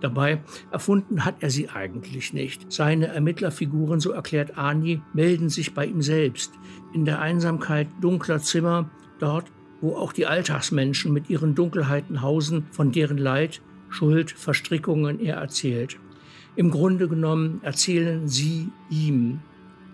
Dabei 0.00 0.42
erfunden 0.70 1.26
hat 1.26 1.36
er 1.40 1.50
sie 1.50 1.68
eigentlich 1.68 2.32
nicht. 2.32 2.72
Seine 2.72 3.08
Ermittlerfiguren, 3.08 4.00
so 4.00 4.10
erklärt 4.10 4.56
Arni, 4.56 5.02
melden 5.12 5.50
sich 5.50 5.74
bei 5.74 5.84
ihm 5.84 6.00
selbst, 6.00 6.52
in 6.94 7.04
der 7.04 7.20
Einsamkeit 7.20 7.88
dunkler 8.00 8.40
Zimmer, 8.40 8.90
dort, 9.18 9.52
wo 9.82 9.94
auch 9.94 10.14
die 10.14 10.26
Alltagsmenschen 10.26 11.12
mit 11.12 11.28
ihren 11.28 11.54
Dunkelheiten 11.54 12.22
hausen, 12.22 12.68
von 12.70 12.90
deren 12.90 13.18
Leid, 13.18 13.60
Schuld, 13.90 14.30
Verstrickungen 14.30 15.20
er 15.20 15.36
erzählt. 15.36 15.98
Im 16.56 16.70
Grunde 16.70 17.06
genommen 17.06 17.60
erzählen 17.62 18.28
sie 18.28 18.70
ihm, 18.88 19.40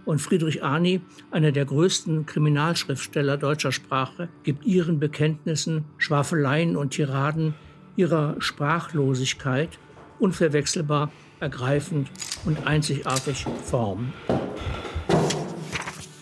und 0.08 0.20
Friedrich 0.20 0.62
Arni, 0.62 1.02
einer 1.30 1.52
der 1.52 1.66
größten 1.66 2.24
Kriminalschriftsteller 2.24 3.36
deutscher 3.36 3.72
Sprache, 3.72 4.30
gibt 4.42 4.64
ihren 4.64 4.98
Bekenntnissen, 4.98 5.84
Schwafeleien 5.98 6.76
und 6.76 6.94
Tiraden 6.94 7.52
ihrer 7.94 8.36
Sprachlosigkeit 8.38 9.78
unverwechselbar, 10.18 11.12
ergreifend 11.40 12.10
und 12.46 12.66
einzigartig 12.66 13.44
Form. 13.64 14.14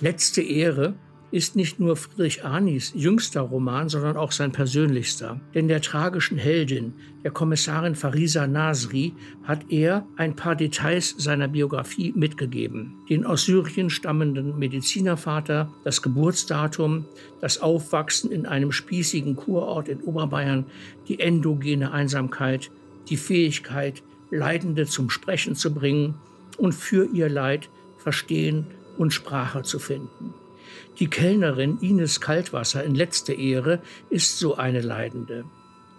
Letzte 0.00 0.42
Ehre 0.42 0.94
ist 1.36 1.54
nicht 1.54 1.78
nur 1.78 1.96
Friedrich 1.96 2.46
Arnis 2.46 2.92
jüngster 2.94 3.42
Roman, 3.42 3.90
sondern 3.90 4.16
auch 4.16 4.32
sein 4.32 4.52
persönlichster. 4.52 5.38
Denn 5.54 5.68
der 5.68 5.82
tragischen 5.82 6.38
Heldin, 6.38 6.94
der 7.24 7.30
Kommissarin 7.30 7.94
Farisa 7.94 8.46
Nasri, 8.46 9.12
hat 9.44 9.66
er 9.68 10.06
ein 10.16 10.34
paar 10.34 10.56
Details 10.56 11.14
seiner 11.18 11.46
Biografie 11.46 12.14
mitgegeben. 12.16 12.94
Den 13.10 13.26
aus 13.26 13.44
Syrien 13.44 13.90
stammenden 13.90 14.58
Medizinervater, 14.58 15.70
das 15.84 16.00
Geburtsdatum, 16.00 17.04
das 17.42 17.60
Aufwachsen 17.60 18.32
in 18.32 18.46
einem 18.46 18.72
spießigen 18.72 19.36
Kurort 19.36 19.88
in 19.88 20.00
Oberbayern, 20.00 20.64
die 21.06 21.20
endogene 21.20 21.92
Einsamkeit, 21.92 22.70
die 23.10 23.18
Fähigkeit, 23.18 24.02
Leidende 24.30 24.86
zum 24.86 25.10
Sprechen 25.10 25.54
zu 25.54 25.74
bringen 25.74 26.14
und 26.56 26.74
für 26.74 27.04
ihr 27.12 27.28
Leid 27.28 27.68
Verstehen 27.98 28.68
und 28.96 29.12
Sprache 29.12 29.64
zu 29.64 29.78
finden. 29.78 30.32
Die 30.98 31.08
Kellnerin 31.08 31.78
Ines 31.80 32.20
Kaltwasser 32.20 32.84
in 32.84 32.94
letzter 32.94 33.34
Ehre 33.34 33.80
ist 34.10 34.38
so 34.38 34.56
eine 34.56 34.80
Leidende. 34.80 35.44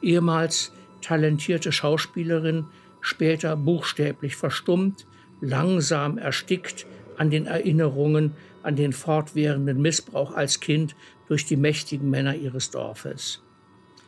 Ehemals 0.02 0.72
talentierte 1.02 1.72
Schauspielerin, 1.72 2.66
später 3.02 3.56
buchstäblich 3.56 4.36
verstummt, 4.36 5.06
langsam 5.42 6.18
erstickt 6.18 6.86
an 7.18 7.30
den 7.30 7.46
Erinnerungen 7.46 8.34
an 8.64 8.76
den 8.76 8.92
fortwährenden 8.92 9.82
Missbrauch 9.82 10.34
als 10.34 10.60
Kind 10.60 10.96
durch 11.28 11.46
die 11.46 11.56
mächtigen 11.56 12.10
Männer 12.10 12.36
ihres 12.36 12.70
Dorfes. 12.70 13.42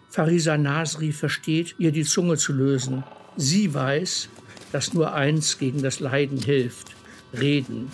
Farisa 0.09 0.57
Nasri 0.57 1.11
versteht, 1.11 1.75
ihr 1.77 1.91
die 1.91 2.03
Zunge 2.03 2.35
zu 2.35 2.51
lösen. 2.51 3.03
Sie 3.37 3.73
weiß, 3.73 4.27
dass 4.71 4.93
nur 4.93 5.13
eins 5.13 5.59
gegen 5.59 5.81
das 5.81 5.99
Leiden 5.99 6.41
hilft: 6.41 6.87
Reden. 7.39 7.91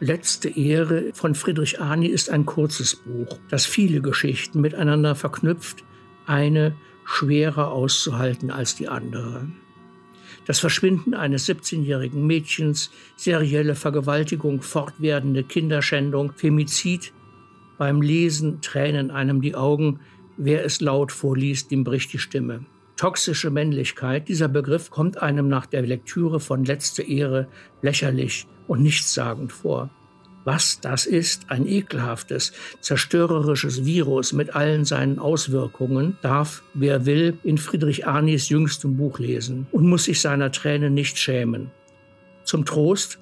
Letzte 0.00 0.48
Ehre 0.48 1.12
von 1.12 1.34
Friedrich 1.34 1.80
Arni 1.80 2.06
ist 2.06 2.30
ein 2.30 2.46
kurzes 2.46 2.96
Buch, 2.96 3.38
das 3.48 3.66
viele 3.66 4.00
Geschichten 4.00 4.60
miteinander 4.60 5.14
verknüpft, 5.14 5.84
eine 6.26 6.76
schwerer 7.04 7.72
auszuhalten 7.72 8.50
als 8.50 8.76
die 8.76 8.88
andere. 8.88 9.48
Das 10.46 10.60
Verschwinden 10.60 11.14
eines 11.14 11.48
17-jährigen 11.48 12.26
Mädchens, 12.26 12.90
serielle 13.16 13.74
Vergewaltigung, 13.74 14.62
fortwährende 14.62 15.44
Kinderschändung, 15.44 16.32
Femizid, 16.32 17.12
beim 17.76 18.02
Lesen 18.02 18.60
tränen 18.60 19.10
einem 19.10 19.40
die 19.40 19.54
Augen, 19.54 20.00
wer 20.36 20.64
es 20.64 20.80
laut 20.80 21.12
vorliest, 21.12 21.70
dem 21.70 21.84
bricht 21.84 22.12
die 22.12 22.18
Stimme. 22.18 22.64
Toxische 22.98 23.50
Männlichkeit, 23.50 24.28
dieser 24.28 24.48
Begriff 24.48 24.90
kommt 24.90 25.22
einem 25.22 25.46
nach 25.46 25.66
der 25.66 25.82
Lektüre 25.82 26.40
von 26.40 26.64
Letzte 26.64 27.04
Ehre 27.04 27.46
lächerlich 27.80 28.48
und 28.66 28.82
nichtssagend 28.82 29.52
vor. 29.52 29.90
Was 30.44 30.80
das 30.80 31.06
ist, 31.06 31.48
ein 31.48 31.64
ekelhaftes, 31.68 32.52
zerstörerisches 32.80 33.84
Virus 33.84 34.32
mit 34.32 34.56
allen 34.56 34.84
seinen 34.84 35.20
Auswirkungen, 35.20 36.18
darf, 36.22 36.64
wer 36.74 37.06
will, 37.06 37.38
in 37.44 37.56
Friedrich 37.56 38.08
Arnis 38.08 38.48
jüngstem 38.48 38.96
Buch 38.96 39.20
lesen 39.20 39.68
und 39.70 39.86
muss 39.86 40.04
sich 40.04 40.20
seiner 40.20 40.50
Tränen 40.50 40.92
nicht 40.92 41.18
schämen. 41.18 41.70
Zum 42.42 42.64
Trost, 42.64 43.20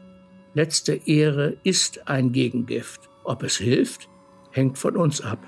letzte 0.55 0.95
Ehre 1.05 1.59
ist 1.65 2.09
ein 2.09 2.33
Gegengift. 2.33 3.11
Ob 3.25 3.43
es 3.43 3.59
hilft, 3.59 4.09
hängt 4.53 4.79
von 4.79 4.97
uns 4.97 5.21
ab. 5.21 5.47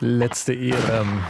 Letzte 0.00 0.52
Ehe. 0.52 0.74
Ähm, 0.92 1.20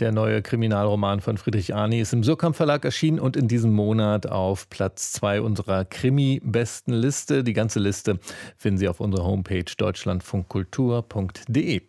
der 0.00 0.10
neue 0.12 0.42
Kriminalroman 0.42 1.20
von 1.20 1.36
Friedrich 1.36 1.74
Arni 1.74 2.00
ist 2.00 2.12
im 2.12 2.24
Surkamp 2.24 2.56
Verlag 2.56 2.84
erschienen 2.84 3.20
und 3.20 3.36
in 3.36 3.46
diesem 3.46 3.72
Monat 3.72 4.26
auf 4.26 4.68
Platz 4.70 5.12
2 5.12 5.42
unserer 5.42 5.84
Krimi-Bestenliste. 5.84 7.44
Die 7.44 7.52
ganze 7.52 7.78
Liste 7.78 8.18
finden 8.56 8.78
Sie 8.78 8.88
auf 8.88 8.98
unserer 9.00 9.26
Homepage 9.26 9.66
deutschlandfunkkultur.de. 9.76 11.82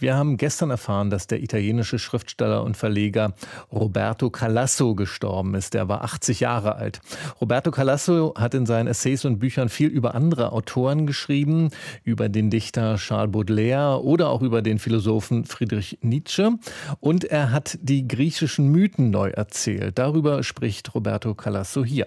Wir 0.00 0.16
haben 0.16 0.36
gestern 0.36 0.70
erfahren, 0.70 1.10
dass 1.10 1.26
der 1.26 1.42
italienische 1.42 1.98
Schriftsteller 1.98 2.62
und 2.62 2.76
Verleger 2.76 3.34
Roberto 3.72 4.30
Calasso 4.30 4.94
gestorben 4.94 5.56
ist. 5.56 5.74
Er 5.74 5.88
war 5.88 6.04
80 6.04 6.38
Jahre 6.38 6.76
alt. 6.76 7.00
Roberto 7.40 7.72
Calasso 7.72 8.32
hat 8.36 8.54
in 8.54 8.64
seinen 8.64 8.86
Essays 8.86 9.24
und 9.24 9.40
Büchern 9.40 9.68
viel 9.68 9.88
über 9.88 10.14
andere 10.14 10.52
Autoren 10.52 11.04
geschrieben, 11.04 11.70
über 12.04 12.28
den 12.28 12.48
Dichter 12.48 12.94
Charles 12.94 13.32
Baudelaire 13.32 14.04
oder 14.04 14.28
auch 14.28 14.42
über 14.42 14.62
den 14.62 14.78
Philosophen 14.78 15.44
Friedrich 15.44 15.98
Nietzsche. 16.00 16.52
Und 17.00 17.24
er 17.24 17.50
hat 17.50 17.76
die 17.82 18.06
griechischen 18.06 18.68
Mythen 18.68 19.10
neu 19.10 19.30
erzählt. 19.30 19.98
Darüber 19.98 20.44
spricht 20.44 20.94
Roberto 20.94 21.34
Calasso 21.34 21.84
hier. 21.84 22.06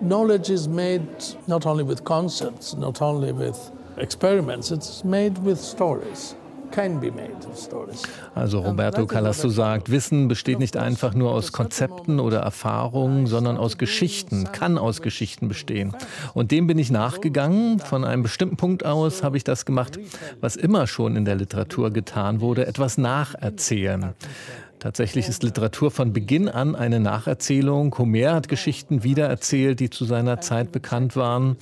Knowledge 0.00 0.50
is 0.50 0.66
made 0.66 1.02
not 1.46 1.66
only 1.66 1.86
with 1.86 2.02
concepts, 2.04 2.74
not 2.74 3.02
only 3.02 3.36
with 3.36 3.70
experiments, 3.98 4.70
it's 4.70 5.04
made 5.04 5.34
with 5.44 5.58
stories. 5.58 6.34
Also 8.34 8.60
Roberto 8.60 9.06
Calasso 9.06 9.48
sagt, 9.48 9.90
Wissen 9.90 10.28
besteht 10.28 10.58
nicht 10.58 10.76
einfach 10.76 11.14
nur 11.14 11.32
aus 11.32 11.52
Konzepten 11.52 12.20
oder 12.20 12.40
Erfahrungen, 12.40 13.26
sondern 13.26 13.56
aus 13.56 13.78
Geschichten, 13.78 14.50
kann 14.52 14.78
aus 14.78 15.02
Geschichten 15.02 15.48
bestehen. 15.48 15.94
Und 16.34 16.50
dem 16.50 16.66
bin 16.66 16.78
ich 16.78 16.90
nachgegangen. 16.90 17.78
Von 17.78 18.04
einem 18.04 18.22
bestimmten 18.22 18.56
Punkt 18.56 18.84
aus 18.84 19.22
habe 19.22 19.36
ich 19.36 19.44
das 19.44 19.64
gemacht, 19.64 19.98
was 20.40 20.56
immer 20.56 20.86
schon 20.86 21.16
in 21.16 21.24
der 21.24 21.36
Literatur 21.36 21.90
getan 21.90 22.40
wurde, 22.40 22.66
etwas 22.66 22.98
nacherzählen. 22.98 24.14
Tatsächlich 24.78 25.28
ist 25.28 25.42
Literatur 25.42 25.90
von 25.90 26.12
Beginn 26.12 26.48
an 26.48 26.76
eine 26.76 27.00
Nacherzählung. 27.00 27.96
Homer 27.98 28.34
hat 28.34 28.48
Geschichten 28.48 29.02
wiedererzählt, 29.02 29.80
die 29.80 29.90
zu 29.90 30.04
seiner 30.04 30.40
Zeit 30.40 30.70
bekannt 30.70 31.16
waren. 31.16 31.56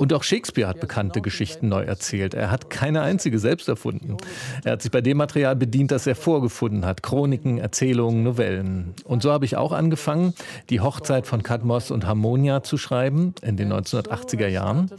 Und 0.00 0.14
auch 0.14 0.22
Shakespeare 0.22 0.66
hat 0.66 0.80
bekannte 0.80 1.20
Geschichten 1.20 1.68
neu 1.68 1.82
erzählt. 1.82 2.32
Er 2.32 2.50
hat 2.50 2.70
keine 2.70 3.02
einzige 3.02 3.38
selbst 3.38 3.68
erfunden. 3.68 4.16
Er 4.64 4.72
hat 4.72 4.80
sich 4.80 4.90
bei 4.90 5.02
dem 5.02 5.18
Material 5.18 5.54
bedient, 5.56 5.90
das 5.90 6.06
er 6.06 6.14
vorgefunden 6.14 6.86
hat. 6.86 7.02
Chroniken, 7.02 7.58
Erzählungen, 7.58 8.22
Novellen. 8.22 8.94
Und 9.04 9.22
so 9.22 9.30
habe 9.30 9.44
ich 9.44 9.58
auch 9.58 9.72
angefangen, 9.72 10.32
die 10.70 10.80
Hochzeit 10.80 11.26
von 11.26 11.42
Kadmos 11.42 11.90
und 11.90 12.06
Harmonia 12.06 12.62
zu 12.62 12.78
schreiben 12.78 13.34
in 13.42 13.58
den 13.58 13.70
1980er 13.74 14.46
Jahren. 14.46 14.90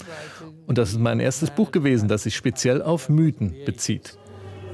Und 0.67 0.77
das 0.77 0.91
ist 0.91 0.99
mein 0.99 1.19
erstes 1.19 1.49
Buch 1.49 1.71
gewesen, 1.71 2.07
das 2.07 2.21
sich 2.21 2.35
speziell 2.35 2.83
auf 2.83 3.09
Mythen 3.09 3.55
bezieht. 3.65 4.19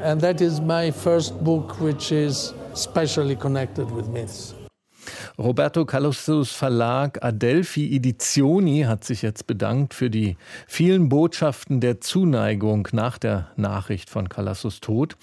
And 0.01 0.21
that 0.21 0.41
is 0.41 0.59
my 0.59 0.91
first 0.91 1.41
book 1.41 1.79
which 1.79 2.11
is 2.11 2.53
specially 2.75 3.37
connected 3.37 3.89
with 3.95 4.09
myths. 4.09 4.53
Roberto 5.39 5.85
Calassos 5.85 6.51
Verlag 6.51 7.23
Adelphi 7.23 7.95
Edizioni 7.95 8.85
hat 8.87 9.03
sich 9.03 9.21
jetzt 9.21 9.45
bedankt 9.45 9.93
für 9.93 10.09
die 10.09 10.35
vielen 10.65 11.09
Botschaften 11.09 11.79
der 11.79 12.01
Zuneigung 12.01 12.87
nach 12.91 13.19
der 13.19 13.51
Nachricht 13.55 14.09
von 14.09 14.29
Calassos 14.29 14.79
Tod. 14.79 15.15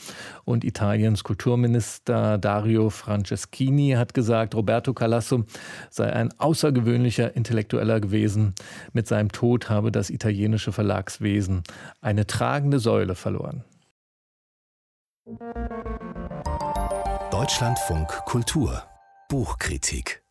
Und 0.45 0.63
Italiens 0.63 1.25
Kulturminister 1.25 2.39
Dario 2.39 2.91
Franceschini 2.91 3.95
hat 3.97 4.15
gesagt, 4.15 4.55
Roberto 4.55 4.95
Calasso 4.95 5.47
sei 5.91 6.13
ein 6.13 6.33
außergewöhnlicher 6.39 7.35
Intellektueller 7.35 7.99
gewesen. 7.99 8.55
Mit 8.93 9.09
seinem 9.09 9.33
Tod 9.33 9.69
habe 9.69 9.91
das 9.91 10.11
italienische 10.11 10.71
Verlagswesen 10.71 11.65
eine 12.01 12.25
tragende 12.25 12.79
Säule 12.79 13.17
verloren. 13.17 13.65
Deutschlandfunk 17.33 18.09
Kultur 18.27 18.85
Buchkritik 19.29 20.23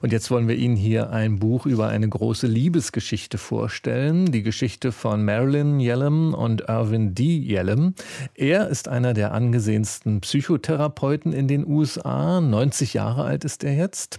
und 0.00 0.12
jetzt 0.12 0.30
wollen 0.30 0.48
wir 0.48 0.56
Ihnen 0.56 0.76
hier 0.76 1.10
ein 1.10 1.38
Buch 1.38 1.66
über 1.66 1.88
eine 1.88 2.08
große 2.08 2.46
Liebesgeschichte 2.46 3.38
vorstellen. 3.38 4.26
Die 4.32 4.42
Geschichte 4.42 4.92
von 4.92 5.24
Marilyn 5.24 5.80
Yellem 5.80 6.34
und 6.34 6.62
Irvin 6.68 7.14
D. 7.14 7.38
Yellem. 7.38 7.94
Er 8.34 8.68
ist 8.68 8.88
einer 8.88 9.14
der 9.14 9.32
angesehensten 9.32 10.20
Psychotherapeuten 10.20 11.32
in 11.32 11.48
den 11.48 11.66
USA. 11.66 12.40
90 12.40 12.94
Jahre 12.94 13.24
alt 13.24 13.44
ist 13.44 13.64
er 13.64 13.74
jetzt. 13.74 14.18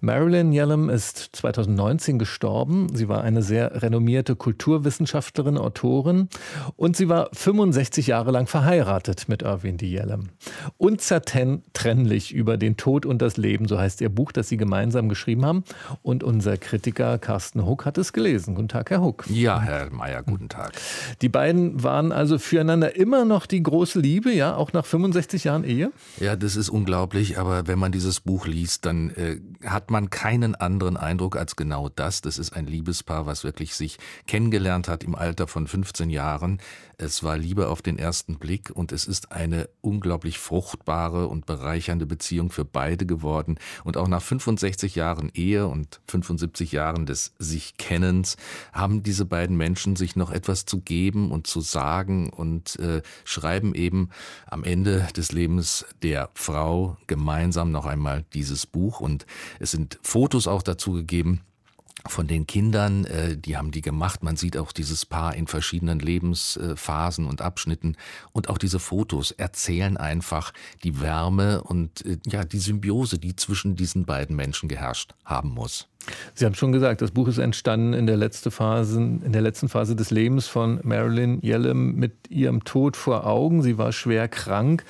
Marilyn 0.00 0.52
Yellem 0.52 0.88
ist 0.90 1.30
2019 1.32 2.18
gestorben. 2.18 2.88
Sie 2.94 3.08
war 3.08 3.22
eine 3.22 3.42
sehr 3.42 3.82
renommierte 3.82 4.36
Kulturwissenschaftlerin, 4.36 5.58
Autorin 5.58 6.28
und 6.76 6.96
sie 6.96 7.08
war 7.08 7.28
65 7.32 8.06
Jahre 8.06 8.30
lang 8.30 8.46
verheiratet 8.46 9.28
mit 9.28 9.42
Irvin 9.42 9.76
D. 9.76 9.86
Yellem. 9.86 10.30
Unzertrennlich 10.76 12.32
über 12.34 12.56
den 12.56 12.76
Tod 12.76 13.06
und 13.06 13.20
das 13.22 13.36
Leben, 13.36 13.68
so 13.68 13.78
heißt 13.78 14.00
ihr 14.00 14.08
Buch, 14.08 14.32
das 14.32 14.48
sie 14.48 14.56
gemeinsam 14.56 14.78
gemeinsam 14.78 15.08
geschrieben 15.18 15.44
haben. 15.44 15.64
Und 16.02 16.22
unser 16.22 16.56
Kritiker 16.56 17.18
Carsten 17.18 17.66
Huck 17.66 17.84
hat 17.84 17.98
es 17.98 18.12
gelesen. 18.12 18.54
Guten 18.54 18.68
Tag, 18.68 18.90
Herr 18.90 19.02
Huck. 19.02 19.24
Ja, 19.28 19.60
Herr 19.60 19.90
Mayer, 19.90 20.22
guten 20.22 20.48
Tag. 20.48 20.72
Die 21.22 21.28
beiden 21.28 21.82
waren 21.82 22.12
also 22.12 22.38
füreinander 22.38 22.94
immer 22.94 23.24
noch 23.24 23.46
die 23.46 23.62
große 23.62 23.98
Liebe, 23.98 24.32
ja, 24.32 24.54
auch 24.54 24.72
nach 24.72 24.86
65 24.86 25.44
Jahren 25.44 25.64
Ehe? 25.64 25.90
Ja, 26.20 26.36
das 26.36 26.54
ist 26.54 26.68
unglaublich, 26.68 27.38
aber 27.38 27.66
wenn 27.66 27.78
man 27.78 27.90
dieses 27.90 28.20
Buch 28.20 28.46
liest, 28.46 28.86
dann 28.86 29.10
äh, 29.10 29.40
hat 29.66 29.90
man 29.90 30.08
keinen 30.10 30.54
anderen 30.54 30.96
Eindruck 30.96 31.36
als 31.36 31.56
genau 31.56 31.88
das. 31.88 32.20
Das 32.20 32.38
ist 32.38 32.52
ein 32.52 32.66
Liebespaar, 32.66 33.26
was 33.26 33.42
wirklich 33.42 33.74
sich 33.74 33.98
kennengelernt 34.26 34.86
hat 34.86 35.02
im 35.02 35.16
Alter 35.16 35.48
von 35.48 35.66
15 35.66 36.10
Jahren. 36.10 36.60
Es 37.00 37.22
war 37.22 37.38
Liebe 37.38 37.68
auf 37.68 37.80
den 37.80 37.96
ersten 37.96 38.38
Blick 38.38 38.70
und 38.74 38.90
es 38.90 39.04
ist 39.04 39.30
eine 39.30 39.68
unglaublich 39.80 40.40
fruchtbare 40.40 41.28
und 41.28 41.46
bereichernde 41.46 42.06
Beziehung 42.06 42.50
für 42.50 42.64
beide 42.64 43.06
geworden. 43.06 43.58
Und 43.84 43.96
auch 43.96 44.08
nach 44.08 44.20
65 44.20 44.96
Jahren 44.96 45.07
Ehe 45.34 45.66
und 45.66 46.00
75 46.08 46.72
Jahren 46.72 47.06
des 47.06 47.32
sich 47.38 47.76
Kennens 47.76 48.36
haben 48.72 49.02
diese 49.02 49.24
beiden 49.24 49.56
Menschen 49.56 49.96
sich 49.96 50.16
noch 50.16 50.30
etwas 50.30 50.66
zu 50.66 50.80
geben 50.80 51.30
und 51.30 51.46
zu 51.46 51.60
sagen 51.60 52.30
und 52.30 52.78
äh, 52.78 53.02
schreiben 53.24 53.74
eben 53.74 54.10
am 54.46 54.64
Ende 54.64 55.06
des 55.16 55.32
Lebens 55.32 55.86
der 56.02 56.30
Frau 56.34 56.96
gemeinsam 57.06 57.70
noch 57.70 57.86
einmal 57.86 58.24
dieses 58.34 58.66
Buch. 58.66 59.00
Und 59.00 59.26
es 59.60 59.70
sind 59.70 59.98
Fotos 60.02 60.46
auch 60.46 60.62
dazu 60.62 60.92
gegeben 60.92 61.40
von 62.06 62.26
den 62.26 62.46
Kindern, 62.46 63.04
äh, 63.04 63.36
die 63.36 63.56
haben 63.56 63.70
die 63.70 63.80
gemacht. 63.80 64.22
Man 64.22 64.36
sieht 64.36 64.56
auch 64.56 64.72
dieses 64.72 65.06
Paar 65.06 65.34
in 65.34 65.46
verschiedenen 65.46 65.98
Lebensphasen 65.98 67.26
und 67.26 67.42
Abschnitten. 67.42 67.96
Und 68.32 68.48
auch 68.48 68.58
diese 68.58 68.78
Fotos 68.78 69.30
erzählen 69.32 69.96
einfach 69.96 70.52
die 70.84 71.00
Wärme 71.00 71.62
und 71.62 72.04
äh, 72.04 72.18
ja, 72.26 72.44
die 72.44 72.58
Symbiose, 72.58 73.18
die 73.18 73.36
zwischen 73.36 73.76
diesen 73.76 74.04
beiden 74.04 74.36
Menschen 74.36 74.68
geherrscht 74.68 75.14
haben 75.24 75.50
muss. 75.50 75.88
Sie 76.34 76.46
haben 76.46 76.54
schon 76.54 76.72
gesagt, 76.72 77.02
das 77.02 77.10
Buch 77.10 77.28
ist 77.28 77.38
entstanden 77.38 77.92
in 77.92 78.06
der, 78.06 78.16
letzte 78.16 78.50
Phase, 78.50 78.98
in 78.98 79.32
der 79.32 79.42
letzten 79.42 79.68
Phase 79.68 79.94
des 79.94 80.10
Lebens 80.10 80.46
von 80.46 80.80
Marilyn 80.82 81.40
Yellem 81.42 81.96
mit 81.96 82.30
ihrem 82.30 82.64
Tod 82.64 82.96
vor 82.96 83.26
Augen. 83.26 83.62
Sie 83.62 83.76
war 83.76 83.92
schwer 83.92 84.28
krank. 84.28 84.84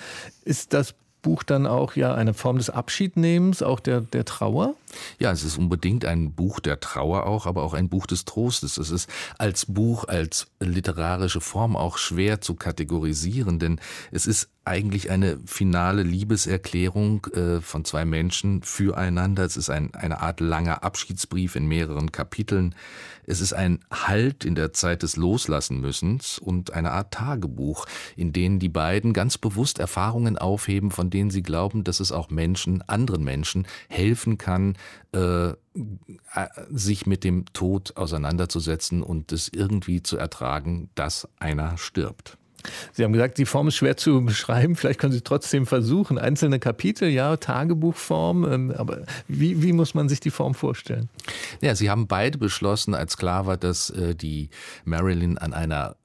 Ist 0.44 0.72
das 0.72 0.94
Buch 1.22 1.42
dann 1.42 1.66
auch 1.66 1.96
ja 1.96 2.14
eine 2.14 2.34
Form 2.34 2.58
des 2.58 2.70
Abschiednehmens, 2.70 3.62
auch 3.62 3.80
der, 3.80 4.00
der 4.00 4.24
Trauer? 4.24 4.74
Ja, 5.18 5.32
es 5.32 5.42
ist 5.42 5.58
unbedingt 5.58 6.04
ein 6.04 6.32
Buch 6.32 6.60
der 6.60 6.80
Trauer 6.80 7.26
auch, 7.26 7.46
aber 7.46 7.62
auch 7.62 7.74
ein 7.74 7.88
Buch 7.88 8.06
des 8.06 8.24
Trostes. 8.24 8.78
Es 8.78 8.90
ist 8.90 9.10
als 9.38 9.66
Buch, 9.66 10.04
als 10.04 10.46
literarische 10.60 11.40
Form 11.40 11.76
auch 11.76 11.98
schwer 11.98 12.40
zu 12.40 12.54
kategorisieren, 12.54 13.58
denn 13.58 13.80
es 14.10 14.26
ist 14.26 14.48
eigentlich 14.68 15.10
eine 15.10 15.38
finale 15.46 16.02
Liebeserklärung 16.02 17.26
äh, 17.26 17.60
von 17.60 17.84
zwei 17.84 18.04
Menschen 18.04 18.62
füreinander. 18.62 19.44
Es 19.44 19.56
ist 19.56 19.70
ein, 19.70 19.94
eine 19.94 20.20
Art 20.20 20.40
langer 20.40 20.82
Abschiedsbrief 20.82 21.56
in 21.56 21.66
mehreren 21.66 22.12
Kapiteln. 22.12 22.74
Es 23.26 23.40
ist 23.40 23.52
ein 23.52 23.80
Halt 23.90 24.44
in 24.44 24.54
der 24.54 24.72
Zeit 24.72 25.02
des 25.02 25.16
Loslassenmüssens 25.16 26.38
und 26.38 26.72
eine 26.72 26.92
Art 26.92 27.12
Tagebuch, 27.12 27.84
in 28.16 28.32
denen 28.32 28.58
die 28.58 28.70
beiden 28.70 29.12
ganz 29.12 29.36
bewusst 29.36 29.78
Erfahrungen 29.78 30.38
aufheben, 30.38 30.90
von 30.90 31.10
denen 31.10 31.30
sie 31.30 31.42
glauben, 31.42 31.84
dass 31.84 32.00
es 32.00 32.10
auch 32.10 32.30
Menschen, 32.30 32.80
anderen 32.88 33.24
Menschen 33.24 33.66
helfen 33.88 34.38
kann, 34.38 34.76
äh, 35.12 35.52
sich 36.70 37.06
mit 37.06 37.22
dem 37.22 37.44
Tod 37.52 37.96
auseinanderzusetzen 37.96 39.02
und 39.02 39.30
es 39.32 39.48
irgendwie 39.48 40.02
zu 40.02 40.16
ertragen, 40.16 40.88
dass 40.94 41.28
einer 41.38 41.76
stirbt. 41.76 42.37
Sie 42.92 43.04
haben 43.04 43.12
gesagt, 43.12 43.38
die 43.38 43.46
Form 43.46 43.68
ist 43.68 43.76
schwer 43.76 43.96
zu 43.96 44.24
beschreiben. 44.24 44.76
Vielleicht 44.76 44.98
können 45.00 45.12
Sie 45.12 45.20
trotzdem 45.20 45.66
versuchen. 45.66 46.18
Einzelne 46.18 46.58
Kapitel, 46.58 47.08
ja, 47.08 47.36
Tagebuchform. 47.36 48.50
Ähm, 48.50 48.74
aber 48.76 49.02
wie, 49.28 49.62
wie 49.62 49.72
muss 49.72 49.94
man 49.94 50.08
sich 50.08 50.20
die 50.20 50.30
Form 50.30 50.54
vorstellen? 50.54 51.08
Ja, 51.60 51.74
Sie 51.74 51.90
haben 51.90 52.06
beide 52.06 52.38
beschlossen, 52.38 52.94
als 52.94 53.16
klar 53.16 53.46
war, 53.46 53.56
dass 53.56 53.90
äh, 53.90 54.14
die 54.14 54.50
Marilyn 54.84 55.38
an 55.38 55.54
einer 55.54 55.96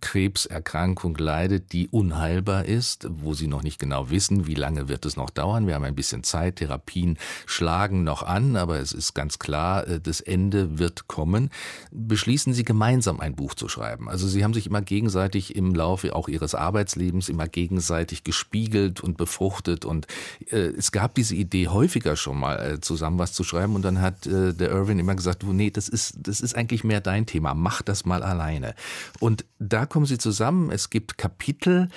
Krebserkrankung 0.00 1.16
leidet, 1.16 1.72
die 1.72 1.88
unheilbar 1.88 2.64
ist, 2.64 3.06
wo 3.08 3.34
sie 3.34 3.46
noch 3.46 3.62
nicht 3.62 3.78
genau 3.78 4.10
wissen, 4.10 4.46
wie 4.46 4.54
lange 4.54 4.88
wird 4.88 5.06
es 5.06 5.16
noch 5.16 5.30
dauern. 5.30 5.66
Wir 5.66 5.74
haben 5.74 5.84
ein 5.84 5.94
bisschen 5.94 6.24
Zeit, 6.24 6.56
Therapien 6.56 7.18
schlagen 7.46 8.04
noch 8.04 8.22
an, 8.22 8.56
aber 8.56 8.80
es 8.80 8.92
ist 8.92 9.14
ganz 9.14 9.38
klar, 9.38 9.86
äh, 9.86 10.00
das 10.00 10.20
Ende 10.20 10.78
wird 10.78 11.08
kommen. 11.08 11.50
Beschließen 11.90 12.52
Sie 12.52 12.64
gemeinsam 12.64 13.20
ein 13.20 13.34
Buch 13.34 13.54
zu 13.54 13.68
schreiben. 13.68 14.08
Also 14.08 14.26
Sie 14.26 14.44
haben 14.44 14.54
sich 14.54 14.66
immer 14.66 14.82
gegenseitig 14.82 15.56
im 15.56 15.74
Laufe 15.74 16.14
auch 16.14 16.28
ihres 16.28 16.54
Arbeitslebens 16.54 17.28
immer 17.28 17.48
gegenseitig 17.48 18.24
gespiegelt 18.24 19.00
und 19.00 19.16
befruchtet. 19.16 19.84
Und 19.84 20.06
äh, 20.50 20.56
es 20.56 20.92
gab 20.92 21.14
diese 21.14 21.34
Idee 21.34 21.68
häufiger 21.68 22.16
schon 22.16 22.38
mal, 22.38 22.56
äh, 22.56 22.80
zusammen 22.80 23.18
was 23.18 23.32
zu 23.32 23.44
schreiben. 23.44 23.74
Und 23.74 23.82
dann 23.82 24.00
hat 24.00 24.26
äh, 24.26 24.52
der 24.52 24.70
Irwin 24.70 24.98
immer 24.98 25.14
gesagt, 25.14 25.42
du, 25.42 25.52
nee, 25.52 25.70
das 25.70 25.88
ist, 25.88 26.14
das 26.18 26.40
ist 26.40 26.56
eigentlich 26.56 26.84
mehr 26.84 27.00
dein 27.00 27.26
Thema. 27.26 27.54
Mach 27.54 27.82
das 27.82 28.04
mal 28.04 28.22
alleine. 28.22 28.74
Und 29.20 29.41
da 29.58 29.86
kommen 29.86 30.06
sie 30.06 30.18
zusammen. 30.18 30.70
Es 30.70 30.90
gibt 30.90 31.18
Kapitel, 31.18 31.88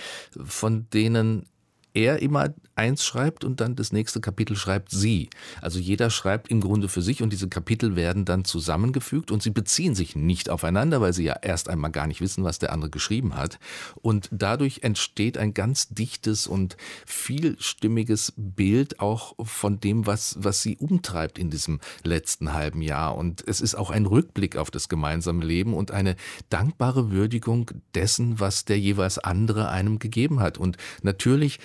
von 0.44 0.90
denen 0.90 1.48
er 1.96 2.22
immer 2.22 2.54
eins 2.76 3.06
schreibt 3.06 3.44
und 3.44 3.62
dann 3.62 3.76
das 3.76 3.94
nächste 3.94 4.20
Kapitel 4.20 4.56
schreibt 4.56 4.92
sie. 4.92 5.30
Also 5.62 5.80
jeder 5.80 6.10
schreibt 6.10 6.50
im 6.50 6.60
Grunde 6.60 6.90
für 6.90 7.02
sich 7.02 7.24
und 7.24 7.32
diese 7.32 7.48
Kapitel 7.48 7.96
werden 7.96 8.26
dann 8.26 8.44
zusammengefügt 8.44 9.32
und 9.32 9.42
sie 9.42 9.50
beziehen 9.50 9.96
sich 9.96 10.16
nicht 10.16 10.50
aufeinander, 10.50 11.00
weil 11.02 11.14
sie 11.14 11.24
ja 11.24 11.38
erst 11.42 11.70
einmal 11.70 11.92
gar 11.92 12.08
nicht 12.08 12.22
wissen, 12.22 12.44
was 12.44 12.60
der 12.60 12.74
andere 12.74 12.90
geschrieben 12.90 13.36
hat. 13.36 13.60
Und 14.02 14.30
dadurch 14.32 14.80
entsteht 14.84 15.38
ein 15.38 15.54
ganz 15.54 15.90
dichtes 15.90 16.48
und 16.48 16.76
vielstimmiges 17.06 18.34
Bild 18.36 19.00
auch 19.00 19.36
von 19.42 19.80
dem, 19.80 20.06
was, 20.06 20.36
was 20.40 20.62
sie 20.62 20.78
umtreibt 20.78 21.40
in 21.40 21.50
diesem 21.50 21.80
letzten 22.04 22.54
halben 22.54 22.82
Jahr. 22.82 23.16
Und 23.16 23.48
es 23.48 23.62
ist 23.62 23.76
auch 23.76 23.90
ein 23.90 24.06
Rückblick 24.06 24.58
auf 24.58 24.70
das 24.70 24.90
gemeinsame 24.90 25.46
Leben 25.46 25.74
und 25.74 25.92
eine 25.92 26.16
dankbare 26.50 27.12
Würdigung 27.12 27.72
dessen, 27.94 28.40
was 28.40 28.66
der 28.66 28.80
jeweils 28.80 29.18
andere 29.18 29.70
einem 29.70 30.00
gegeben 30.00 30.42
hat. 30.42 30.58
Und 30.58 30.78
natürlich 31.02 31.60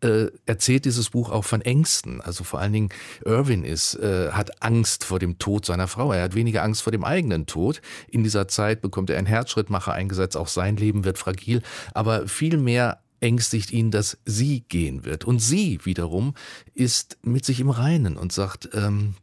äh, 0.00 0.26
erzählt 0.46 0.84
dieses 0.84 1.10
Buch 1.10 1.30
auch 1.30 1.44
von 1.44 1.60
Ängsten. 1.60 2.20
Also 2.20 2.44
vor 2.44 2.60
allen 2.60 2.72
Dingen 2.72 2.88
Irwin 3.24 3.64
ist, 3.64 3.94
äh, 3.94 4.30
hat 4.32 4.62
Angst 4.62 5.04
vor 5.04 5.18
dem 5.18 5.38
Tod 5.38 5.64
seiner 5.64 5.88
Frau. 5.88 6.12
Er 6.12 6.22
hat 6.22 6.34
weniger 6.34 6.62
Angst 6.62 6.82
vor 6.82 6.90
dem 6.90 7.04
eigenen 7.04 7.46
Tod. 7.46 7.80
In 8.08 8.22
dieser 8.22 8.48
Zeit 8.48 8.80
bekommt 8.80 9.10
er 9.10 9.18
einen 9.18 9.26
Herzschrittmacher 9.26 9.92
eingesetzt. 9.92 10.36
Auch 10.36 10.48
sein 10.48 10.76
Leben 10.76 11.04
wird 11.04 11.18
fragil. 11.18 11.62
Aber 11.92 12.28
viel 12.28 12.56
mehr 12.56 13.00
ängstigt 13.20 13.70
ihn, 13.70 13.90
dass 13.90 14.18
sie 14.26 14.60
gehen 14.68 15.04
wird. 15.04 15.24
Und 15.24 15.38
sie 15.38 15.80
wiederum 15.84 16.34
ist 16.74 17.16
mit 17.22 17.44
sich 17.44 17.60
im 17.60 17.70
Reinen 17.70 18.16
und 18.16 18.32
sagt, 18.32 18.68
ähm, 18.74 19.14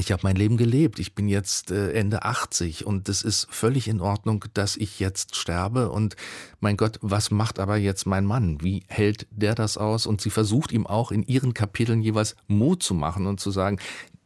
ich 0.00 0.12
habe 0.12 0.22
mein 0.24 0.36
Leben 0.36 0.56
gelebt. 0.56 0.98
Ich 0.98 1.14
bin 1.14 1.28
jetzt 1.28 1.70
äh, 1.70 1.92
Ende 1.92 2.24
80 2.24 2.86
und 2.86 3.08
es 3.08 3.22
ist 3.22 3.46
völlig 3.50 3.86
in 3.86 4.00
Ordnung, 4.00 4.44
dass 4.54 4.76
ich 4.76 4.98
jetzt 4.98 5.36
sterbe. 5.36 5.90
Und 5.90 6.16
mein 6.58 6.76
Gott, 6.76 6.98
was 7.02 7.30
macht 7.30 7.58
aber 7.58 7.76
jetzt 7.76 8.06
mein 8.06 8.24
Mann? 8.24 8.60
Wie 8.62 8.82
hält 8.88 9.26
der 9.30 9.54
das 9.54 9.76
aus? 9.76 10.06
Und 10.06 10.20
sie 10.20 10.30
versucht 10.30 10.72
ihm 10.72 10.86
auch 10.86 11.12
in 11.12 11.22
ihren 11.22 11.54
Kapiteln 11.54 12.00
jeweils 12.00 12.34
Mut 12.48 12.82
zu 12.82 12.94
machen 12.94 13.26
und 13.26 13.38
zu 13.40 13.50
sagen, 13.50 13.78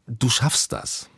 du 0.06 0.28
schaffst 0.30 0.72
das. 0.72 1.10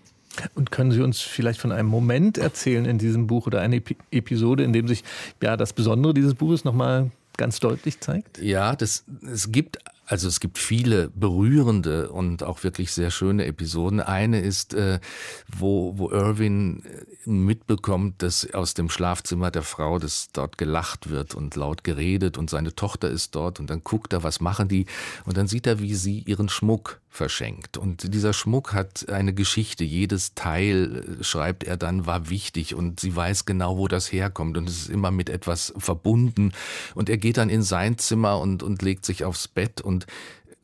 Und 0.55 0.71
können 0.71 0.91
Sie 0.91 1.01
uns 1.01 1.21
vielleicht 1.21 1.61
von 1.61 1.73
einem 1.73 1.89
Moment 1.89 2.37
erzählen 2.37 2.85
in 2.85 2.99
diesem 2.99 3.27
Buch 3.27 3.47
oder 3.47 3.61
eine 3.61 3.83
Episode, 4.11 4.65
in 4.65 4.73
dem 4.73 4.87
sich 4.87 5.03
ja 5.43 5.57
das 5.57 5.73
Besondere 5.73 6.13
dieses 6.13 6.35
Buches 6.35 6.65
nochmal 6.65 7.11
ganz 7.39 7.61
deutlich 7.61 8.01
zeigt? 8.01 8.39
Ja, 8.39 8.77
das, 8.77 9.05
es 9.23 9.51
gibt 9.51 9.79
also 10.07 10.29
es 10.29 10.39
gibt 10.39 10.59
viele 10.59 11.11
berührende 11.11 12.11
und 12.11 12.45
auch 12.45 12.63
wirklich 12.63 12.93
sehr 12.93 13.11
schöne 13.11 13.45
Episoden. 13.47 14.01
Eine 14.01 14.41
ist, 14.41 14.73
äh, 14.73 15.01
wo, 15.49 15.99
wo 15.99 16.11
Irwin 16.11 16.85
äh, 16.85 17.29
mitbekommt, 17.29 18.23
dass 18.23 18.49
aus 18.55 18.75
dem 18.75 18.89
Schlafzimmer 18.89 19.51
der 19.51 19.63
Frau, 19.63 19.99
dass 19.99 20.29
dort 20.33 20.59
gelacht 20.59 21.11
wird 21.11 21.35
und 21.35 21.57
laut 21.57 21.83
geredet 21.83 22.39
und 22.39 22.49
seine 22.49 22.75
Tochter 22.75 23.11
ist 23.11 23.35
dort 23.35 23.59
und 23.59 23.69
dann 23.69 23.83
guckt 23.83 24.13
er, 24.13 24.23
was 24.23 24.41
machen 24.41 24.69
die 24.69 24.87
und 25.25 25.37
dann 25.37 25.49
sieht 25.49 25.67
er, 25.67 25.81
wie 25.81 25.95
sie 25.97 26.21
ihren 26.21 26.49
Schmuck 26.49 27.01
verschenkt. 27.17 27.77
Und 27.77 28.15
dieser 28.15 28.33
Schmuck 28.33 28.75
hat 28.75 29.09
eine 29.09 29.33
Geschichte. 29.33 29.83
Jedes 29.83 30.35
Teil, 30.35 31.19
äh, 31.21 31.25
schreibt 31.25 31.65
er 31.65 31.77
dann, 31.77 32.07
war 32.07 32.29
wichtig 32.29 32.75
und 32.75 33.01
sie 33.01 33.17
weiß 33.17 33.47
genau, 33.47 33.79
wo 33.79 33.89
das 33.89 34.13
herkommt 34.13 34.57
und 34.57 34.69
es 34.69 34.83
ist 34.83 34.91
immer 34.91 35.11
mit 35.11 35.31
etwas 35.31 35.73
verbunden. 35.79 36.53
Und 36.95 37.09
er 37.09 37.17
geht 37.17 37.39
dann 37.39 37.51
in 37.51 37.63
sein 37.63 37.99
Zimmer 37.99 38.39
und, 38.39 38.63
und 38.63 38.83
legt 38.83 39.05
sich 39.05 39.25
aufs 39.25 39.49
Bett 39.49 39.81
und 39.81 39.96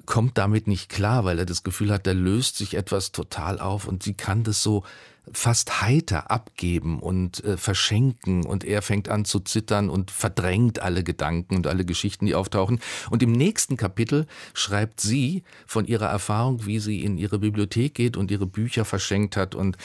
kommt 0.05 0.37
damit 0.37 0.67
nicht 0.67 0.89
klar, 0.89 1.25
weil 1.25 1.39
er 1.39 1.47
das 1.47 1.63
Gefühl 1.63 1.93
hat, 1.93 2.07
da 2.07 2.13
löst 2.13 2.57
sich 2.57 2.75
etwas 2.75 3.13
total 3.13 3.61
auf 3.61 3.87
und 3.87 4.03
sie 4.03 4.15
kann 4.15 4.43
das 4.43 4.63
so 4.63 4.85
fast 5.31 5.81
heiter 5.81 6.31
abgeben 6.31 6.99
und 6.99 7.45
äh, 7.45 7.57
verschenken 7.57 8.45
und 8.45 8.65
er 8.65 8.83
fängt 8.83 9.09
an 9.09 9.25
zu 9.25 9.39
zittern 9.39 9.89
und 9.89 10.11
verdrängt 10.11 10.81
alle 10.81 11.05
Gedanken 11.05 11.57
und 11.57 11.67
alle 11.67 11.85
Geschichten, 11.85 12.27
die 12.27 12.35
auftauchen. 12.35 12.81
Und 13.11 13.23
im 13.23 13.31
nächsten 13.31 13.77
Kapitel 13.77 14.27
schreibt 14.53 15.01
sie 15.01 15.45
von 15.67 15.85
ihrer 15.85 16.07
Erfahrung, 16.07 16.67
wie 16.67 16.81
sie 16.81 17.05
in 17.05 17.19
ihre 17.19 17.39
Bibliothek 17.39 17.95
geht 17.95 18.17
und 18.17 18.31
ihre 18.31 18.47
Bücher 18.47 18.85
verschenkt 18.85 19.37
hat 19.37 19.55
und 19.55 19.77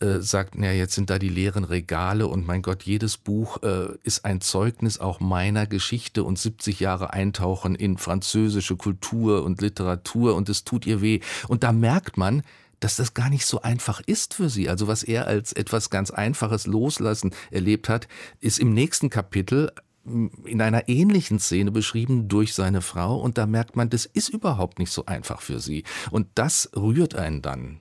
äh, 0.00 0.20
sagt, 0.20 0.54
na 0.56 0.72
jetzt 0.72 0.94
sind 0.94 1.10
da 1.10 1.18
die 1.18 1.28
leeren 1.28 1.64
Regale 1.64 2.26
und 2.26 2.46
mein 2.46 2.62
Gott, 2.62 2.84
jedes 2.84 3.18
Buch 3.18 3.62
äh, 3.62 3.88
ist 4.02 4.24
ein 4.24 4.40
Zeugnis 4.40 4.98
auch 4.98 5.20
meiner 5.20 5.66
Geschichte 5.66 6.24
und 6.24 6.38
70 6.38 6.80
Jahre 6.80 7.12
Eintauchen 7.12 7.74
in 7.74 7.98
französische 7.98 8.76
Kultur 8.76 9.44
und 9.44 9.60
Literatur 9.60 10.34
und 10.34 10.48
es 10.48 10.64
tut 10.64 10.86
ihr 10.86 11.02
weh. 11.02 11.20
Und 11.48 11.64
da 11.64 11.72
merkt 11.72 12.16
man, 12.16 12.42
dass 12.80 12.96
das 12.96 13.14
gar 13.14 13.30
nicht 13.30 13.46
so 13.46 13.62
einfach 13.62 14.00
ist 14.06 14.34
für 14.34 14.48
sie. 14.48 14.68
Also 14.68 14.86
was 14.86 15.02
er 15.02 15.26
als 15.26 15.52
etwas 15.52 15.90
ganz 15.90 16.10
Einfaches 16.10 16.66
Loslassen 16.66 17.34
erlebt 17.50 17.88
hat, 17.88 18.08
ist 18.40 18.58
im 18.58 18.72
nächsten 18.72 19.10
Kapitel 19.10 19.72
hm, 20.04 20.30
in 20.44 20.60
einer 20.60 20.88
ähnlichen 20.88 21.38
Szene 21.38 21.70
beschrieben 21.70 22.28
durch 22.28 22.54
seine 22.54 22.82
Frau 22.82 23.18
und 23.18 23.38
da 23.38 23.46
merkt 23.46 23.76
man, 23.76 23.90
das 23.90 24.06
ist 24.06 24.28
überhaupt 24.28 24.78
nicht 24.78 24.90
so 24.90 25.06
einfach 25.06 25.40
für 25.40 25.60
sie. 25.60 25.84
Und 26.10 26.28
das 26.34 26.70
rührt 26.76 27.14
einen 27.14 27.42
dann. 27.42 27.80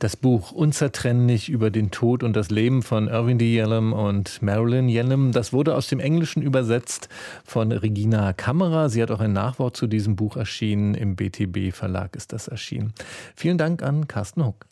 Das 0.00 0.16
Buch 0.16 0.52
Unzertrennlich 0.52 1.48
über 1.48 1.72
den 1.72 1.90
Tod 1.90 2.22
und 2.22 2.36
das 2.36 2.50
Leben 2.50 2.82
von 2.82 3.08
Irving 3.08 3.36
D. 3.36 3.58
Yellem 3.58 3.92
und 3.92 4.40
Marilyn 4.40 4.88
Yellem, 4.88 5.32
das 5.32 5.52
wurde 5.52 5.74
aus 5.74 5.88
dem 5.88 5.98
Englischen 5.98 6.40
übersetzt 6.40 7.08
von 7.44 7.72
Regina 7.72 8.32
Kammerer. 8.32 8.90
Sie 8.90 9.02
hat 9.02 9.10
auch 9.10 9.18
ein 9.18 9.32
Nachwort 9.32 9.76
zu 9.76 9.88
diesem 9.88 10.14
Buch 10.14 10.36
erschienen. 10.36 10.94
Im 10.94 11.16
BTB 11.16 11.74
Verlag 11.74 12.14
ist 12.14 12.32
das 12.32 12.46
erschienen. 12.46 12.92
Vielen 13.34 13.58
Dank 13.58 13.82
an 13.82 14.06
Carsten 14.06 14.46
Huck 14.46 14.67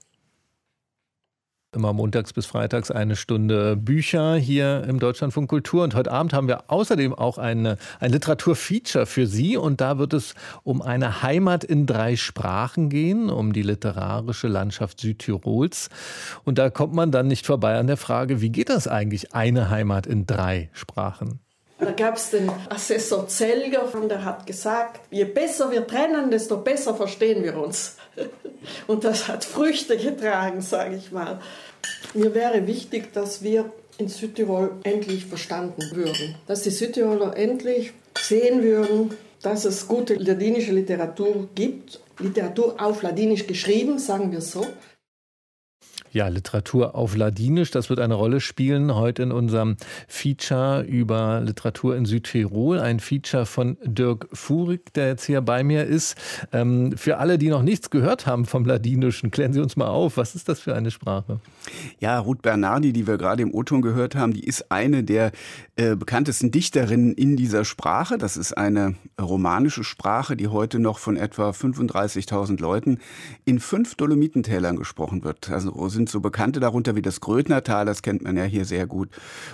immer 1.77 1.93
montags 1.93 2.33
bis 2.33 2.47
freitags 2.47 2.91
eine 2.91 3.15
Stunde 3.15 3.77
Bücher 3.77 4.35
hier 4.35 4.83
im 4.89 4.99
Deutschlandfunk 4.99 5.49
Kultur. 5.49 5.85
Und 5.85 5.95
heute 5.95 6.11
Abend 6.11 6.33
haben 6.33 6.49
wir 6.49 6.65
außerdem 6.71 7.15
auch 7.15 7.39
eine, 7.39 7.77
ein 8.01 8.11
Literaturfeature 8.11 9.07
für 9.07 9.29
Sie. 9.29 9.57
Und 9.57 9.81
da 9.81 9.99
wird 9.99 10.13
es 10.13 10.35
um 10.65 10.83
eine 10.83 11.23
Heimat 11.23 11.63
in 11.63 11.87
drei 11.87 12.17
Sprachen 12.17 12.89
gehen, 12.89 13.31
um 13.31 13.53
die 13.53 13.63
literarische 13.63 14.49
Landschaft 14.49 15.01
Südtirols. 15.01 15.91
Und 16.43 16.59
da 16.59 16.71
kommt 16.71 16.95
man 16.95 17.13
dann 17.13 17.29
nicht 17.29 17.47
vorbei 17.47 17.79
an 17.79 17.87
der 17.87 17.97
Frage, 17.97 18.41
wie 18.41 18.51
geht 18.51 18.71
das 18.71 18.89
eigentlich, 18.89 19.35
eine 19.35 19.71
Heimat 19.71 20.07
in 20.07 20.27
drei 20.27 20.71
Sprachen? 20.73 21.46
Da 21.79 21.91
gab 21.91 22.17
es 22.17 22.31
den 22.31 22.51
Assessor 22.71 23.29
Zelger, 23.29 23.91
der 24.09 24.25
hat 24.25 24.47
gesagt, 24.47 25.01
je 25.11 25.25
besser 25.25 25.71
wir 25.71 25.87
trennen, 25.87 26.31
desto 26.31 26.57
besser 26.57 26.95
verstehen 26.95 27.45
wir 27.45 27.57
uns. 27.59 27.97
Und 28.87 29.05
das 29.05 29.29
hat 29.29 29.45
Früchte 29.45 29.97
getragen, 29.99 30.63
sage 30.63 30.97
ich 30.97 31.13
mal. 31.13 31.41
Mir 32.15 32.35
wäre 32.35 32.67
wichtig, 32.67 33.13
dass 33.13 33.43
wir 33.43 33.71
in 33.99 34.09
Südtirol 34.09 34.73
endlich 34.85 35.27
verstanden 35.27 35.83
würden. 35.93 36.37
Dass 36.47 36.63
die 36.63 36.71
Südtiroler 36.71 37.37
endlich 37.37 37.93
sehen 38.19 38.63
würden, 38.63 39.11
dass 39.43 39.65
es 39.65 39.87
gute 39.87 40.15
ladinische 40.15 40.73
Literatur 40.73 41.49
gibt. 41.55 42.01
Literatur 42.19 42.77
auf 42.79 43.03
Ladinisch 43.03 43.47
geschrieben, 43.47 43.99
sagen 43.99 44.33
wir 44.33 44.41
so. 44.41 44.67
Ja, 46.17 46.29
Literatur 46.29 46.95
auf 46.95 47.15
Ladinisch, 47.15 47.71
das 47.73 47.91
wird 47.91 48.01
eine 48.01 48.15
Rolle 48.15 48.41
spielen 48.41 48.95
heute 48.95 49.23
in 49.23 49.33
unserem 49.33 49.77
Feature 50.09 50.81
über 50.81 51.43
Literatur 51.43 51.95
in 51.95 52.07
Südtirol. 52.07 52.81
Ein 52.81 53.01
Feature 53.01 53.45
von 53.45 53.77
Dirk 53.85 54.27
Furig, 54.33 54.95
der 54.95 55.09
jetzt 55.09 55.27
hier 55.27 55.43
bei 55.43 55.63
mir 55.63 55.85
ist. 55.85 56.17
Ähm, 56.55 56.97
für 56.97 57.19
alle, 57.19 57.37
die 57.37 57.51
noch 57.51 57.61
nichts 57.61 57.91
gehört 57.91 58.25
haben 58.25 58.47
vom 58.47 58.65
Ladinischen, 58.65 59.31
klären 59.31 59.53
Sie 59.53 59.61
uns 59.61 59.77
mal 59.77 59.89
auf, 59.89 60.17
was 60.17 60.35
ist 60.35 60.49
das 60.49 60.59
für 60.59 60.75
eine 60.75 60.91
Sprache? 60.91 61.39
Ja, 62.01 62.19
Ruth 62.19 62.41
Bernardi, 62.41 62.95
die 62.95 63.07
wir 63.07 63.19
gerade 63.19 63.43
im 63.43 63.53
O-Ton 63.53 63.83
gehört 63.83 64.15
haben, 64.15 64.33
die 64.33 64.45
ist 64.45 64.73
eine 64.73 65.05
der 65.05 65.33
äh, 65.75 65.97
bekanntesten 65.97 66.51
Dichterinnen 66.51 67.13
in 67.13 67.37
dieser 67.37 67.67
Sprache. 67.67 68.17
Das 68.17 68.39
ist 68.39 68.57
eine 68.57 68.95
romanische 69.21 69.85
Sprache, 69.85 70.35
die 70.35 70.49
heute 70.49 70.79
noch 70.79 70.99
von 70.99 71.19
etwa 71.19 71.51
35.000 71.51 72.59
Leuten 72.59 73.01
in 73.45 73.61
fünf 73.61 73.97
Dolomitentälern 73.97 74.77
gesprochen 74.77 75.23
wird. 75.23 75.51
Also 75.51 75.91
sind 75.91 76.06
sind 76.07 76.11
so 76.13 76.21
bekannte 76.21 76.61
darunter 76.61 76.95
wie 76.95 77.03
das 77.03 77.21
Grödnertal, 77.21 77.85
das 77.85 78.01
kennt 78.01 78.23
man 78.23 78.37
ja 78.37 78.45
hier 78.45 78.65
sehr 78.65 78.87
gut, 78.87 79.09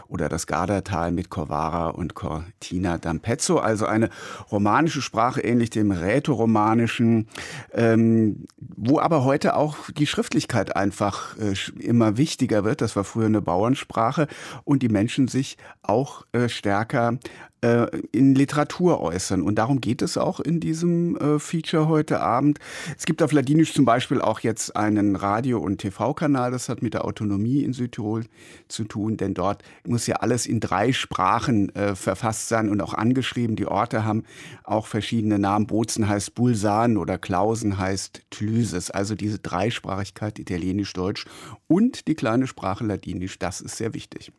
oder 0.07 0.29
das 0.29 0.47
Gardertal 0.47 1.11
mit 1.11 1.31
Corvara 1.31 1.89
und 1.89 2.15
Cortina 2.15 2.97
d'Ampezzo, 2.97 3.57
also 3.57 3.87
eine 3.87 4.11
romanische 4.51 5.01
Sprache 5.01 5.41
ähnlich 5.41 5.71
dem 5.71 5.93
Rätoromanischen, 5.93 7.27
ähm, 7.73 8.45
wo 8.59 8.99
aber 9.01 9.25
heute 9.25 9.57
auch 9.57 9.77
die 9.97 10.07
Schriftlichkeit 10.07 10.77
einfach 10.77 11.39
äh, 11.39 11.55
immer 11.81 12.19
wichtiger 12.19 12.65
wird. 12.65 12.83
Das 12.83 12.97
war 12.97 13.05
früher 13.05 13.27
eine 13.27 13.41
Bauernsprache 13.41 14.27
und 14.65 14.83
die 14.83 14.91
Menschen 14.91 15.29
sich 15.29 15.57
auch 15.83 16.27
äh, 16.33 16.51
stärker 16.51 17.19
äh, 17.63 17.87
in 18.11 18.35
Literatur 18.35 19.01
äußern. 19.01 19.41
Und 19.41 19.55
darum 19.55 19.81
geht 19.81 20.03
es 20.03 20.19
auch 20.19 20.41
in 20.41 20.59
diesem 20.59 21.17
äh, 21.17 21.39
Feature 21.39 21.87
heute 21.87 22.21
Abend. 22.21 22.59
Es 22.99 23.07
gibt 23.07 23.23
auf 23.23 23.31
Ladinisch 23.31 23.73
zum 23.73 23.85
Beispiel 23.85 24.21
auch 24.21 24.41
jetzt 24.41 24.77
einen 24.77 25.15
Radio- 25.15 25.61
und 25.61 25.79
TV-Kanal 25.79 26.32
Südtirol-Kanal. 26.33 26.51
Das 26.51 26.69
hat 26.69 26.83
mit 26.83 26.95
der 26.95 27.05
Autonomie 27.05 27.63
in 27.63 27.73
Südtirol 27.73 28.25
zu 28.69 28.85
tun, 28.85 29.17
denn 29.17 29.35
dort 29.35 29.63
muss 29.87 30.07
ja 30.07 30.17
alles 30.17 30.47
in 30.47 30.61
drei 30.61 30.93
Sprachen 30.93 31.75
äh, 31.75 31.95
verfasst 31.95 32.49
sein 32.49 32.69
und 32.69 32.81
auch 32.81 32.95
angeschrieben. 32.95 33.57
Die 33.57 33.67
Orte 33.67 34.05
haben 34.05 34.25
auch 34.65 34.87
verschiedene 34.87 35.39
Namen. 35.39 35.67
Bozen 35.67 36.09
heißt 36.09 36.35
Bulsan 36.35 36.97
oder 36.97 37.19
Klausen 37.19 37.79
heißt 37.79 38.23
Tlyses. 38.31 38.91
Also 38.91 39.15
diese 39.15 39.39
Dreisprachigkeit, 39.39 40.39
Italienisch-Deutsch 40.39 41.27
und 41.69 42.09
die 42.09 42.15
kleine 42.15 42.47
Sprache 42.47 42.85
Ladinisch, 42.85 43.39
das 43.39 43.61
ist 43.61 43.77
sehr 43.77 43.95
wichtig. 43.95 44.33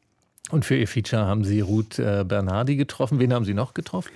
Und 0.49 0.65
für 0.65 0.75
Ihr 0.75 0.89
Feature 0.89 1.25
haben 1.25 1.45
Sie 1.45 1.61
Ruth 1.61 1.99
äh, 1.99 2.25
Bernardi 2.27 2.75
getroffen. 2.75 3.17
Wen 3.17 3.33
haben 3.33 3.45
Sie 3.45 3.53
noch 3.53 3.73
getroffen? 3.73 4.11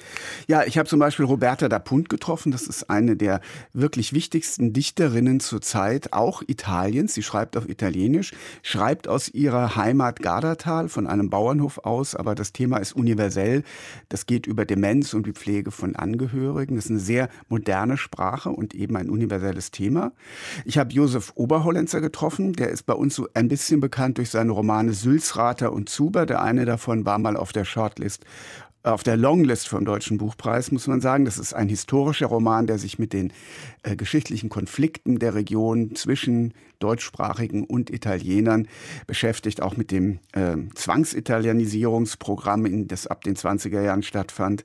Ja, 0.50 0.66
ich 0.66 0.78
habe 0.78 0.88
zum 0.88 1.00
Beispiel 1.00 1.24
Roberta 1.24 1.70
da 1.70 1.80
Punt 1.80 2.10
getroffen. 2.10 2.52
Das 2.52 2.64
ist 2.64 2.90
eine 2.90 3.16
der 3.16 3.40
wirklich 3.72 4.12
wichtigsten 4.12 4.74
Dichterinnen 4.74 5.40
zur 5.40 5.62
Zeit, 5.62 6.12
auch 6.12 6.44
Italiens. 6.46 7.14
Sie 7.14 7.24
schreibt 7.24 7.56
auf 7.56 7.70
Italienisch, 7.70 8.34
schreibt 8.62 9.08
aus 9.08 9.30
ihrer 9.30 9.78
Heimat 9.78 10.20
Gardatal 10.20 10.90
von 10.90 11.08
einem 11.08 11.30
Bauernhof 11.30 11.80
aus, 11.86 12.14
aber 12.14 12.36
das 12.36 12.52
Thema 12.52 12.78
ist 12.78 12.92
universell. 12.92 13.64
Das 14.10 14.26
geht 14.26 14.48
über 14.48 14.66
Demenz 14.66 15.14
und 15.14 15.28
die 15.28 15.34
Pflege 15.34 15.72
von 15.72 15.96
Angehörigen. 15.96 16.76
Das 16.76 16.86
ist 16.86 16.92
eine 16.92 17.00
sehr 17.00 17.30
moderne 17.48 17.96
Sprache 17.96 18.50
und 18.50 18.76
eben 18.76 18.98
ein 18.98 19.10
universelles 19.10 19.72
Thema. 19.72 20.12
Ich 20.66 20.78
habe 20.78 20.94
Josef 20.94 21.32
Oberhollenzer 21.36 22.02
getroffen. 22.02 22.52
Der 22.52 22.70
ist 22.70 22.86
bei 22.86 22.94
uns 22.94 23.16
so 23.16 23.30
ein 23.34 23.48
bisschen 23.48 23.80
bekannt 23.80 24.18
durch 24.18 24.30
seine 24.30 24.52
Romane 24.52 24.92
Sülzrater 24.92 25.72
und 25.72 25.88
Zuber. 25.88 26.17
Huber. 26.18 26.26
Der 26.26 26.42
eine 26.42 26.66
davon 26.66 27.06
war 27.06 27.20
mal 27.20 27.38
auf 27.38 27.54
der 27.54 27.66
Shortlist 27.66 28.26
auf 28.88 29.04
der 29.04 29.18
Longlist 29.18 29.68
vom 29.68 29.86
Deutschen 29.86 30.18
Buchpreis, 30.18 30.72
muss 30.72 30.88
man 30.88 31.02
sagen. 31.02 31.26
Das 31.26 31.38
ist 31.38 31.54
ein 31.54 31.70
historischer 31.70 32.28
Roman, 32.28 32.68
der 32.68 32.78
sich 32.78 33.00
mit 33.00 33.14
den 33.14 33.34
äh, 33.84 33.96
geschichtlichen 33.96 34.50
Konflikten 34.50 35.20
der 35.20 35.36
Region 35.36 35.96
zwischen 35.96 36.54
Deutschsprachigen 36.80 37.64
und 37.64 37.90
Italienern 37.90 38.68
beschäftigt, 39.08 39.62
auch 39.62 39.78
mit 39.78 39.92
dem 39.92 40.20
äh, 40.34 40.56
Zwangsitalianisierungsprogramm, 40.76 42.88
das 42.88 43.08
ab 43.08 43.24
den 43.24 43.36
20er 43.36 43.82
Jahren 43.82 44.04
stattfand. 44.04 44.64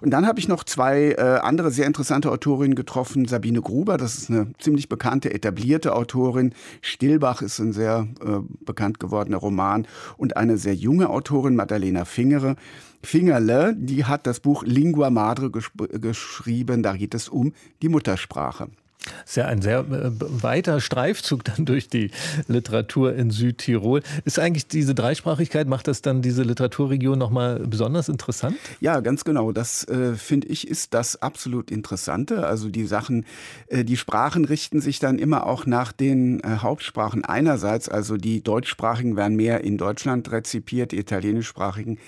Und 0.00 0.10
dann 0.10 0.26
habe 0.26 0.38
ich 0.38 0.48
noch 0.48 0.64
zwei 0.64 1.12
äh, 1.12 1.38
andere 1.42 1.70
sehr 1.70 1.86
interessante 1.86 2.30
Autorinnen 2.30 2.74
getroffen. 2.74 3.26
Sabine 3.26 3.62
Gruber, 3.62 3.96
das 3.96 4.18
ist 4.18 4.30
eine 4.30 4.52
ziemlich 4.58 4.88
bekannte, 4.88 5.32
etablierte 5.32 5.94
Autorin. 5.94 6.52
Stillbach 6.82 7.42
ist 7.42 7.58
ein 7.58 7.72
sehr 7.72 8.06
äh, 8.20 8.38
bekannt 8.64 9.00
gewordener 9.00 9.38
Roman. 9.38 9.86
Und 10.18 10.36
eine 10.36 10.58
sehr 10.58 10.74
junge 10.74 11.08
Autorin, 11.08 11.56
Madalena 11.56 12.04
Fingere. 12.04 12.56
Fingerle, 13.02 13.74
die 13.76 14.04
hat 14.04 14.26
das 14.26 14.40
Buch 14.40 14.62
Lingua 14.64 15.10
Madre 15.10 15.50
geschrieben. 15.50 16.82
Da 16.82 16.96
geht 16.96 17.14
es 17.14 17.28
um 17.28 17.52
die 17.82 17.88
Muttersprache. 17.88 18.68
Das 19.06 19.30
ist 19.30 19.36
ja 19.36 19.46
ein 19.46 19.62
sehr 19.62 19.80
äh, 19.80 20.10
weiter 20.20 20.80
Streifzug 20.80 21.44
dann 21.44 21.64
durch 21.64 21.88
die 21.88 22.10
Literatur 22.48 23.14
in 23.14 23.30
Südtirol. 23.30 24.02
Ist 24.24 24.38
eigentlich 24.38 24.66
diese 24.66 24.94
Dreisprachigkeit, 24.94 25.68
macht 25.68 25.88
das 25.88 26.02
dann 26.02 26.22
diese 26.22 26.42
Literaturregion 26.42 27.18
nochmal 27.18 27.60
besonders 27.60 28.08
interessant? 28.08 28.56
Ja, 28.80 29.00
ganz 29.00 29.24
genau. 29.24 29.52
Das 29.52 29.86
äh, 29.88 30.14
finde 30.14 30.48
ich 30.48 30.68
ist 30.68 30.94
das 30.94 31.22
absolut 31.22 31.70
Interessante. 31.70 32.46
Also 32.46 32.68
die 32.68 32.86
Sachen, 32.86 33.24
äh, 33.68 33.84
die 33.84 33.96
Sprachen 33.96 34.44
richten 34.44 34.80
sich 34.80 34.98
dann 34.98 35.18
immer 35.18 35.46
auch 35.46 35.66
nach 35.66 35.92
den 35.92 36.40
äh, 36.40 36.58
Hauptsprachen 36.58 37.24
einerseits. 37.24 37.88
Also 37.88 38.16
die 38.16 38.42
Deutschsprachigen 38.42 39.16
werden 39.16 39.36
mehr 39.36 39.62
in 39.62 39.78
Deutschland 39.78 40.30
rezipiert, 40.30 40.92
die 40.92 40.98
Italienischsprachigen 40.98 41.98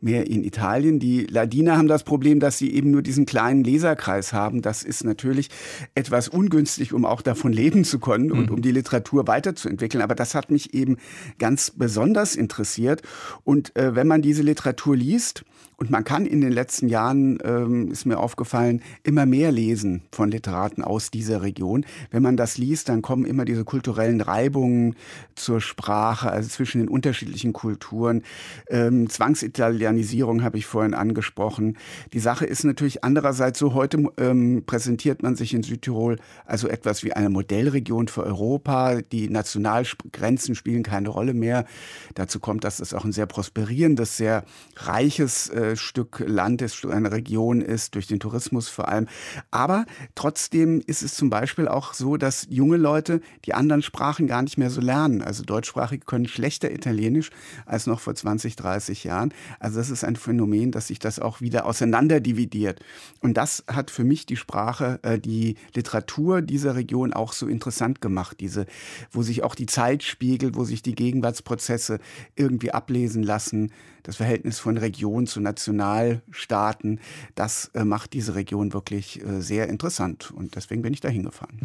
mehr 0.00 0.26
in 0.26 0.44
Italien. 0.44 0.98
Die 0.98 1.24
Ladiner 1.24 1.76
haben 1.76 1.88
das 1.88 2.04
Problem, 2.04 2.40
dass 2.40 2.58
sie 2.58 2.72
eben 2.72 2.90
nur 2.90 3.02
diesen 3.02 3.26
kleinen 3.26 3.64
Leserkreis 3.64 4.32
haben. 4.32 4.62
Das 4.62 4.82
ist 4.82 5.04
natürlich 5.04 5.48
etwas 5.94 6.32
un 6.32 6.45
ungünstig, 6.46 6.92
um 6.92 7.04
auch 7.04 7.22
davon 7.22 7.52
leben 7.52 7.84
zu 7.84 7.98
können 7.98 8.30
und 8.30 8.46
mhm. 8.46 8.54
um 8.54 8.62
die 8.62 8.70
Literatur 8.70 9.26
weiterzuentwickeln. 9.26 10.02
Aber 10.02 10.14
das 10.14 10.34
hat 10.34 10.50
mich 10.50 10.74
eben 10.74 10.96
ganz 11.38 11.70
besonders 11.70 12.36
interessiert. 12.36 13.02
Und 13.44 13.74
äh, 13.76 13.94
wenn 13.94 14.06
man 14.06 14.22
diese 14.22 14.42
Literatur 14.42 14.96
liest, 14.96 15.44
und 15.78 15.90
man 15.90 16.04
kann 16.04 16.24
in 16.24 16.40
den 16.40 16.52
letzten 16.52 16.88
Jahren, 16.88 17.38
ähm, 17.44 17.90
ist 17.90 18.06
mir 18.06 18.18
aufgefallen, 18.18 18.80
immer 19.02 19.26
mehr 19.26 19.52
lesen 19.52 20.02
von 20.10 20.30
Literaten 20.30 20.82
aus 20.82 21.10
dieser 21.10 21.42
Region. 21.42 21.84
Wenn 22.10 22.22
man 22.22 22.38
das 22.38 22.56
liest, 22.56 22.88
dann 22.88 23.02
kommen 23.02 23.26
immer 23.26 23.44
diese 23.44 23.64
kulturellen 23.64 24.22
Reibungen 24.22 24.96
zur 25.34 25.60
Sprache, 25.60 26.30
also 26.30 26.48
zwischen 26.48 26.78
den 26.78 26.88
unterschiedlichen 26.88 27.52
Kulturen. 27.52 28.22
Ähm, 28.70 29.10
Zwangsitalianisierung 29.10 30.42
habe 30.42 30.56
ich 30.56 30.64
vorhin 30.64 30.94
angesprochen. 30.94 31.76
Die 32.14 32.20
Sache 32.20 32.46
ist 32.46 32.64
natürlich 32.64 33.04
andererseits 33.04 33.58
so, 33.58 33.74
heute 33.74 34.02
ähm, 34.16 34.62
präsentiert 34.64 35.22
man 35.22 35.36
sich 35.36 35.52
in 35.52 35.62
Südtirol 35.62 36.16
also 36.46 36.68
etwas 36.68 37.04
wie 37.04 37.12
eine 37.12 37.28
Modellregion 37.28 38.08
für 38.08 38.24
Europa. 38.24 39.02
Die 39.02 39.28
Nationalgrenzen 39.28 40.54
spielen 40.54 40.82
keine 40.82 41.10
Rolle 41.10 41.34
mehr. 41.34 41.66
Dazu 42.14 42.40
kommt, 42.40 42.64
dass 42.64 42.80
es 42.80 42.94
auch 42.94 43.04
ein 43.04 43.12
sehr 43.12 43.26
prosperierendes, 43.26 44.16
sehr 44.16 44.44
reiches 44.76 45.50
äh, 45.50 45.65
Stück 45.74 46.22
Land 46.24 46.62
ist, 46.62 46.84
eine 46.86 47.10
Region 47.10 47.60
ist, 47.60 47.96
durch 47.96 48.06
den 48.06 48.20
Tourismus 48.20 48.68
vor 48.68 48.88
allem. 48.88 49.08
Aber 49.50 49.86
trotzdem 50.14 50.80
ist 50.86 51.02
es 51.02 51.14
zum 51.14 51.30
Beispiel 51.30 51.66
auch 51.66 51.94
so, 51.94 52.16
dass 52.16 52.46
junge 52.48 52.76
Leute 52.76 53.20
die 53.44 53.54
anderen 53.54 53.82
Sprachen 53.82 54.26
gar 54.28 54.42
nicht 54.42 54.58
mehr 54.58 54.70
so 54.70 54.80
lernen. 54.80 55.22
Also 55.22 55.42
Deutschsprachige 55.42 56.04
können 56.04 56.28
schlechter 56.28 56.70
Italienisch 56.70 57.30
als 57.64 57.86
noch 57.86 58.00
vor 58.00 58.14
20, 58.14 58.54
30 58.54 59.04
Jahren. 59.04 59.32
Also 59.58 59.78
das 59.78 59.90
ist 59.90 60.04
ein 60.04 60.16
Phänomen, 60.16 60.70
dass 60.70 60.88
sich 60.88 60.98
das 60.98 61.18
auch 61.18 61.40
wieder 61.40 61.66
auseinanderdividiert. 61.66 62.80
Und 63.20 63.36
das 63.36 63.64
hat 63.66 63.90
für 63.90 64.04
mich 64.04 64.26
die 64.26 64.36
Sprache, 64.36 65.00
äh, 65.02 65.18
die 65.18 65.56
Literatur 65.74 66.42
dieser 66.42 66.76
Region 66.76 67.12
auch 67.12 67.32
so 67.32 67.46
interessant 67.46 68.00
gemacht. 68.00 68.38
Diese, 68.40 68.66
wo 69.10 69.22
sich 69.22 69.42
auch 69.42 69.54
die 69.54 69.66
Zeit 69.66 70.02
spiegelt, 70.02 70.56
wo 70.56 70.64
sich 70.64 70.82
die 70.82 70.94
Gegenwartsprozesse 70.94 71.98
irgendwie 72.36 72.72
ablesen 72.72 73.22
lassen 73.22 73.72
das 74.06 74.16
Verhältnis 74.16 74.60
von 74.60 74.78
Region 74.78 75.26
zu 75.26 75.40
Nationalstaaten, 75.56 77.00
das 77.34 77.70
äh, 77.74 77.84
macht 77.84 78.12
diese 78.12 78.34
Region 78.34 78.72
wirklich 78.72 79.24
äh, 79.24 79.40
sehr 79.40 79.68
interessant. 79.68 80.30
Und 80.30 80.54
deswegen 80.54 80.82
bin 80.82 80.92
ich 80.92 81.00
da 81.00 81.08
hingefahren. 81.08 81.60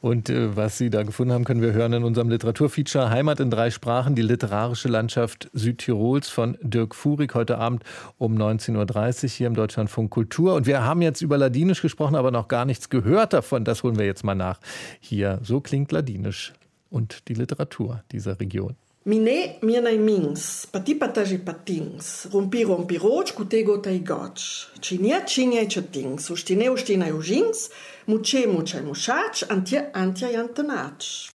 Und 0.00 0.30
äh, 0.30 0.56
was 0.56 0.78
Sie 0.78 0.90
da 0.90 1.02
gefunden 1.02 1.34
haben, 1.34 1.44
können 1.44 1.60
wir 1.60 1.72
hören 1.72 1.92
in 1.92 2.04
unserem 2.04 2.30
Literaturfeature 2.30 3.10
Heimat 3.10 3.40
in 3.40 3.50
drei 3.50 3.70
Sprachen, 3.70 4.14
die 4.14 4.22
literarische 4.22 4.88
Landschaft 4.88 5.50
Südtirols 5.52 6.28
von 6.28 6.56
Dirk 6.62 6.94
Furig 6.94 7.34
heute 7.34 7.58
Abend 7.58 7.84
um 8.16 8.36
19.30 8.36 9.24
Uhr 9.24 9.30
hier 9.30 9.46
im 9.46 9.54
Deutschlandfunk 9.54 10.10
Kultur. 10.10 10.54
Und 10.54 10.66
wir 10.66 10.82
haben 10.82 11.02
jetzt 11.02 11.20
über 11.20 11.36
Ladinisch 11.36 11.82
gesprochen, 11.82 12.16
aber 12.16 12.30
noch 12.30 12.48
gar 12.48 12.64
nichts 12.64 12.88
gehört 12.88 13.32
davon. 13.32 13.64
Das 13.64 13.82
holen 13.82 13.98
wir 13.98 14.06
jetzt 14.06 14.24
mal 14.24 14.34
nach. 14.34 14.60
Hier, 15.00 15.40
so 15.42 15.60
klingt 15.60 15.92
Ladinisch 15.92 16.54
und 16.88 17.28
die 17.28 17.34
Literatur 17.34 18.02
dieser 18.10 18.40
Region. 18.40 18.76
Mine 19.06 19.60
mienai 19.62 19.98
mins, 19.98 20.66
pati 20.66 20.96
pataji 20.98 21.38
patins, 21.38 22.26
rompi 22.32 22.64
rompi 22.64 22.98
roč, 22.98 23.30
kutego 23.38 23.76
taj 23.78 24.00
goč. 24.02 24.66
Činia 24.82 25.20
činia 25.22 25.62
četings, 25.70 26.26
uštine 26.30 26.72
uština 26.74 27.12
užins, 27.14 27.68
muče 28.10 28.48
mučaj 28.50 28.82
mušač, 28.82 29.44
antja 29.48 29.84
antja 29.94 30.32
jantonač. 30.34 31.30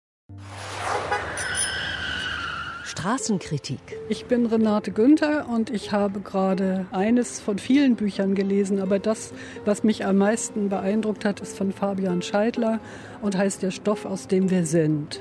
Straßenkritik. 2.85 3.79
Ich 4.09 4.25
bin 4.25 4.47
Renate 4.47 4.91
Günther 4.91 5.47
und 5.49 5.71
ich 5.71 5.93
habe 5.93 6.19
gerade 6.19 6.87
eines 6.91 7.39
von 7.39 7.61
vielen 7.61 7.95
Büchern 7.95 8.35
gelesen, 8.35 8.81
aber 8.81 8.99
das, 8.99 9.33
was 9.65 9.85
mich 9.85 10.05
am 10.05 10.17
meisten 10.17 10.71
beeindruckt 10.71 11.25
hat, 11.25 11.39
ist 11.39 11.57
von 11.57 11.71
Fabian 11.73 12.21
Scheidler 12.21 12.81
und 13.23 13.39
heißt 13.39 13.63
Der 13.63 13.71
Stoff, 13.71 14.07
aus 14.07 14.27
dem 14.27 14.51
wir 14.51 14.67
sind. 14.67 15.21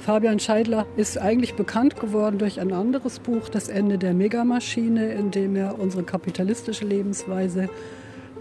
Fabian 0.00 0.40
Scheidler 0.40 0.86
ist 0.96 1.18
eigentlich 1.18 1.54
bekannt 1.54 2.00
geworden 2.00 2.38
durch 2.38 2.58
ein 2.58 2.72
anderes 2.72 3.18
Buch, 3.18 3.50
Das 3.50 3.68
Ende 3.68 3.98
der 3.98 4.14
Megamaschine, 4.14 5.12
in 5.12 5.30
dem 5.30 5.56
er 5.56 5.78
unsere 5.78 6.04
kapitalistische 6.04 6.86
Lebensweise 6.86 7.68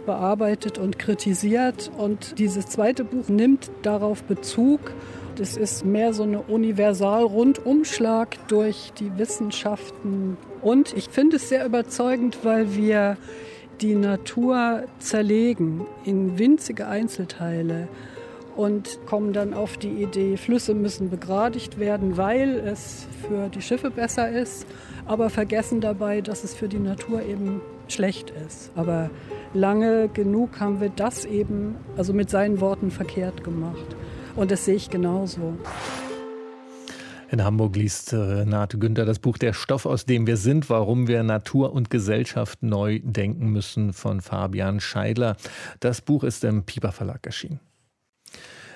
bearbeitet 0.06 0.78
und 0.78 0.98
kritisiert. 0.98 1.92
Und 1.98 2.40
dieses 2.40 2.68
zweite 2.68 3.04
Buch 3.04 3.28
nimmt 3.28 3.70
darauf 3.82 4.24
Bezug. 4.24 4.80
Es 5.38 5.58
ist 5.58 5.86
mehr 5.86 6.14
so 6.14 6.24
eine 6.24 6.42
Universal-Rundumschlag 6.42 8.38
durch 8.48 8.92
die 8.98 9.18
Wissenschaften. 9.18 10.38
Und 10.62 10.94
ich 10.96 11.10
finde 11.10 11.36
es 11.36 11.50
sehr 11.50 11.66
überzeugend, 11.66 12.40
weil 12.44 12.76
wir 12.76 13.18
die 13.82 13.96
Natur 13.96 14.84
zerlegen 15.00 15.86
in 16.06 16.40
winzige 16.40 16.88
Einzelteile 16.88 17.88
und 18.56 19.00
kommen 19.06 19.34
dann 19.34 19.54
auf 19.54 19.78
die 19.78 20.04
Idee, 20.04 20.38
Flüsse 20.38 20.74
müssen 20.74 21.10
begradigt 21.10 21.80
werden, 21.80 22.18
weil 22.18 22.60
es 22.60 23.08
für 23.28 23.50
die 23.50 23.62
Schiffe 23.62 23.92
besser 23.92 24.30
ist, 24.30 24.66
aber 25.06 25.30
vergessen 25.30 25.82
dabei, 25.82 26.22
dass 26.22 26.44
es 26.44 26.54
für 26.54 26.68
die 26.68 26.80
Natur 26.80 27.22
eben 27.24 27.62
schlecht 27.88 28.32
ist. 28.48 28.72
Aber 28.76 29.10
lange 29.54 30.10
genug 30.10 30.60
haben 30.60 30.82
wir 30.82 30.90
das 30.90 31.26
eben, 31.26 31.76
also 31.98 32.14
mit 32.14 32.30
seinen 32.30 32.62
Worten 32.62 32.92
verkehrt 32.92 33.44
gemacht. 33.44 33.96
Und 34.36 34.52
das 34.52 34.66
sehe 34.66 34.76
ich 34.76 34.90
genauso. 34.90 35.58
In 37.32 37.44
Hamburg 37.44 37.76
liest 37.76 38.12
Renate 38.14 38.80
Günther 38.80 39.06
das 39.06 39.20
Buch 39.20 39.38
Der 39.38 39.54
Stoff, 39.54 39.86
aus 39.86 40.06
dem 40.06 40.26
wir 40.26 40.38
sind, 40.38 40.68
warum 40.70 41.08
wir 41.08 41.22
Natur 41.22 41.74
und 41.74 41.92
Gesellschaft 41.92 42.64
neu 42.64 43.00
denken 43.04 43.50
müssen 43.50 43.94
von 43.94 44.20
Fabian 44.22 44.80
Scheidler. 44.80 45.38
Das 45.80 46.02
Buch 46.02 46.24
ist 46.24 46.44
im 46.44 46.64
Pieper 46.64 46.92
Verlag 46.92 47.24
erschienen. 47.26 47.60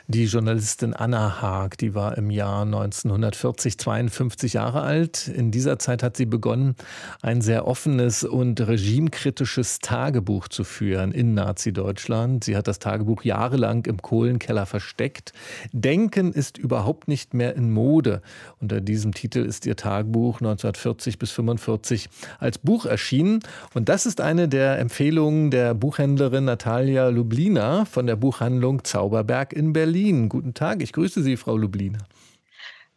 Die 0.07 0.25
Journalistin 0.25 0.93
Anna 0.93 1.41
Haag, 1.41 1.77
die 1.77 1.95
war 1.95 2.17
im 2.17 2.29
Jahr 2.29 2.63
1940 2.63 3.77
52 3.77 4.51
Jahre 4.51 4.81
alt. 4.81 5.29
In 5.29 5.49
dieser 5.49 5.79
Zeit 5.79 6.03
hat 6.03 6.17
sie 6.17 6.25
begonnen, 6.25 6.75
ein 7.21 7.39
sehr 7.39 7.65
offenes 7.65 8.25
und 8.25 8.59
regimekritisches 8.59 9.79
Tagebuch 9.79 10.49
zu 10.49 10.65
führen 10.65 11.13
in 11.13 11.33
Nazi-Deutschland. 11.33 12.43
Sie 12.43 12.57
hat 12.57 12.67
das 12.67 12.79
Tagebuch 12.79 13.23
jahrelang 13.23 13.85
im 13.85 14.01
Kohlenkeller 14.01 14.65
versteckt. 14.65 15.31
Denken 15.71 16.33
ist 16.33 16.57
überhaupt 16.57 17.07
nicht 17.07 17.33
mehr 17.33 17.55
in 17.55 17.71
Mode. 17.71 18.21
Unter 18.59 18.81
diesem 18.81 19.13
Titel 19.13 19.39
ist 19.39 19.65
ihr 19.65 19.77
Tagebuch 19.77 20.41
1940 20.41 21.17
bis 21.17 21.31
45 21.31 22.09
als 22.39 22.57
Buch 22.57 22.85
erschienen. 22.85 23.39
Und 23.73 23.87
das 23.87 24.05
ist 24.05 24.19
eine 24.19 24.49
der 24.49 24.79
Empfehlungen 24.79 25.49
der 25.49 25.73
Buchhändlerin 25.73 26.43
Natalia 26.43 27.07
Lublina 27.07 27.85
von 27.85 28.05
der 28.05 28.17
Buchhandlung 28.17 28.83
Zauberberg 28.83 29.53
in 29.53 29.71
Berlin. 29.71 29.92
Berlin. 29.93 30.27
Guten 30.27 30.55
Tag, 30.55 30.81
ich 30.81 30.91
grüße 30.91 31.21
Sie, 31.21 31.37
Frau 31.37 31.55
Lublina. 31.55 31.99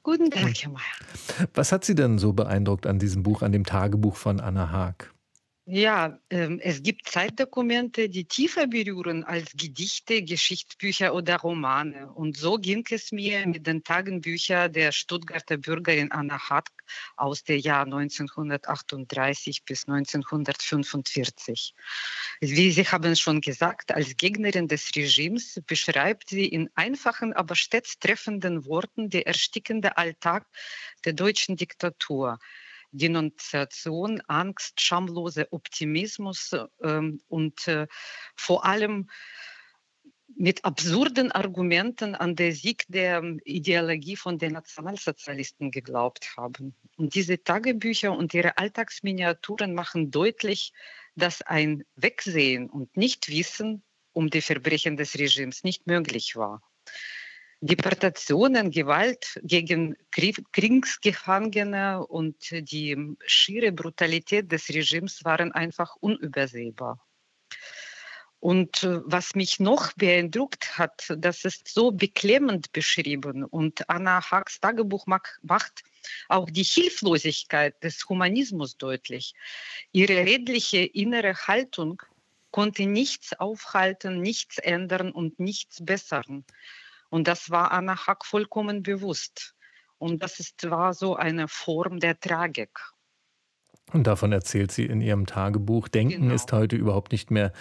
Guten 0.02 0.30
Tag, 0.30 0.54
Herr 0.62 0.70
Mayer. 0.70 1.48
Was 1.52 1.70
hat 1.70 1.84
Sie 1.84 1.94
denn 1.94 2.16
so 2.16 2.32
beeindruckt 2.32 2.86
an 2.86 2.98
diesem 2.98 3.22
Buch, 3.22 3.42
an 3.42 3.52
dem 3.52 3.64
Tagebuch 3.64 4.16
von 4.16 4.40
Anna 4.40 4.70
Haag? 4.70 5.12
Ja, 5.68 6.20
ähm, 6.30 6.60
es 6.62 6.80
gibt 6.80 7.08
Zeitdokumente, 7.08 8.08
die 8.08 8.24
tiefer 8.24 8.68
berühren 8.68 9.24
als 9.24 9.50
Gedichte, 9.52 10.22
Geschichtsbücher 10.22 11.12
oder 11.12 11.38
Romane. 11.38 12.12
Und 12.12 12.36
so 12.36 12.54
ging 12.56 12.84
es 12.88 13.10
mir 13.10 13.44
mit 13.48 13.66
den 13.66 13.82
Tagebüchern 13.82 14.72
der 14.72 14.92
Stuttgarter 14.92 15.56
Bürgerin 15.56 16.12
Anna 16.12 16.38
Hack 16.38 16.70
aus 17.16 17.42
dem 17.42 17.58
Jahr 17.58 17.84
1938 17.84 19.64
bis 19.64 19.88
1945. 19.88 21.74
Wie 22.40 22.70
Sie 22.70 22.84
haben 22.84 23.16
schon 23.16 23.40
gesagt, 23.40 23.90
als 23.90 24.16
Gegnerin 24.16 24.68
des 24.68 24.94
Regimes 24.94 25.60
beschreibt 25.66 26.30
sie 26.30 26.46
in 26.46 26.70
einfachen, 26.76 27.32
aber 27.32 27.56
stets 27.56 27.98
treffenden 27.98 28.66
Worten 28.66 29.10
den 29.10 29.22
erstickenden 29.22 29.90
Alltag 29.94 30.46
der 31.04 31.14
deutschen 31.14 31.56
Diktatur. 31.56 32.38
Denunziation, 32.92 34.20
Angst, 34.28 34.80
schamloser 34.80 35.46
Optimismus 35.50 36.54
ähm, 36.82 37.20
und 37.28 37.68
äh, 37.68 37.86
vor 38.34 38.64
allem 38.64 39.08
mit 40.34 40.64
absurden 40.64 41.32
Argumenten 41.32 42.14
an 42.14 42.36
den 42.36 42.52
Sieg 42.52 42.84
der 42.88 43.22
Ideologie 43.44 44.16
von 44.16 44.38
den 44.38 44.52
Nationalsozialisten 44.52 45.70
geglaubt 45.70 46.36
haben. 46.36 46.74
Und 46.96 47.14
diese 47.14 47.42
Tagebücher 47.42 48.12
und 48.12 48.34
ihre 48.34 48.58
Alltagsminiaturen 48.58 49.74
machen 49.74 50.10
deutlich, 50.10 50.72
dass 51.14 51.42
ein 51.42 51.84
Wegsehen 51.94 52.68
und 52.68 52.96
Nichtwissen 52.96 53.82
um 54.12 54.28
die 54.28 54.42
Verbrechen 54.42 54.96
des 54.96 55.18
Regimes 55.18 55.64
nicht 55.64 55.86
möglich 55.86 56.36
war. 56.36 56.62
Deportationen, 57.60 58.70
Gewalt 58.70 59.40
gegen 59.42 59.96
Kriegsgefangene 60.10 62.06
und 62.06 62.36
die 62.50 63.16
schiere 63.24 63.72
Brutalität 63.72 64.52
des 64.52 64.68
Regimes 64.68 65.24
waren 65.24 65.52
einfach 65.52 65.96
unübersehbar. 65.96 67.00
Und 68.40 68.82
äh, 68.82 69.00
was 69.04 69.34
mich 69.34 69.58
noch 69.58 69.92
beeindruckt 69.94 70.78
hat, 70.78 71.12
das 71.16 71.44
ist 71.44 71.68
so 71.68 71.90
beklemmend 71.90 72.70
beschrieben 72.72 73.44
und 73.44 73.88
Anna 73.88 74.20
Haags 74.30 74.60
Tagebuch 74.60 75.06
macht 75.06 75.82
auch 76.28 76.50
die 76.50 76.62
Hilflosigkeit 76.62 77.82
des 77.82 78.06
Humanismus 78.08 78.76
deutlich. 78.76 79.34
Ihre 79.92 80.18
redliche 80.18 80.84
innere 80.84 81.34
Haltung 81.34 82.02
konnte 82.50 82.86
nichts 82.86 83.32
aufhalten, 83.32 84.20
nichts 84.20 84.58
ändern 84.58 85.10
und 85.10 85.40
nichts 85.40 85.84
bessern. 85.84 86.44
Und 87.16 87.28
das 87.28 87.50
war 87.50 87.72
Anna 87.72 88.06
Hack 88.06 88.26
vollkommen 88.26 88.82
bewusst. 88.82 89.54
Und 89.96 90.22
das 90.22 90.38
ist, 90.38 90.68
war 90.70 90.92
so 90.92 91.16
eine 91.16 91.48
Form 91.48 91.98
der 91.98 92.20
Tragik. 92.20 92.78
Und 93.90 94.06
davon 94.06 94.32
erzählt 94.32 94.70
sie 94.70 94.84
in 94.84 95.00
ihrem 95.00 95.24
Tagebuch. 95.24 95.88
Denken 95.88 96.24
genau. 96.24 96.34
ist 96.34 96.52
heute 96.52 96.76
überhaupt 96.76 97.12
nicht 97.12 97.30
mehr 97.30 97.52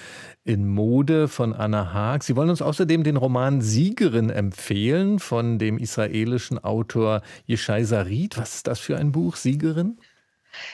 in 0.44 0.68
Mode 0.68 1.30
von 1.30 1.54
Anna 1.54 1.94
Haag. 1.94 2.26
Sie 2.26 2.36
wollen 2.36 2.50
uns 2.50 2.62
außerdem 2.62 3.06
den 3.06 3.15
Roman 3.15 3.62
Siegerin 3.62 4.30
empfehlen 4.30 5.20
von 5.20 5.58
dem 5.58 5.78
israelischen 5.78 6.62
Autor 6.62 7.22
Yeshai 7.48 7.86
Sarit. 7.86 8.38
Was 8.38 8.56
ist 8.56 8.68
das 8.68 8.82
für 8.82 8.98
ein 8.98 9.13
Buch, 9.13 9.38
Siegerin? 9.38 10.00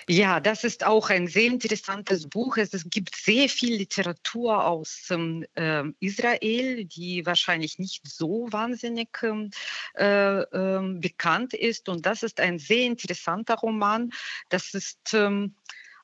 Ja, 0.07 0.39
das 0.39 0.63
ist 0.63 0.85
auch 0.85 1.09
ein 1.09 1.27
sehr 1.27 1.45
interessantes 1.45 2.27
Buch. 2.27 2.57
Es, 2.57 2.71
gibt 2.89 3.15
sehr 3.15 3.49
viel 3.49 3.75
Literatur 3.75 4.65
aus 4.65 5.09
äh, 5.09 5.83
Israel, 5.99 6.85
die 6.85 7.25
wahrscheinlich 7.25 7.79
nicht 7.79 8.07
so 8.07 8.47
wahnsinnig 8.51 9.09
ähm, 9.23 9.51
äh, 9.97 10.41
äh, 10.41 10.99
bekannt 10.99 11.53
ist. 11.53 11.89
Und 11.89 12.05
das 12.05 12.23
ist 12.23 12.39
ein 12.39 12.59
sehr 12.59 12.85
interessanter 12.85 13.55
Roman. 13.55 14.11
Das 14.49 14.73
ist 14.73 15.13
ähm, 15.13 15.55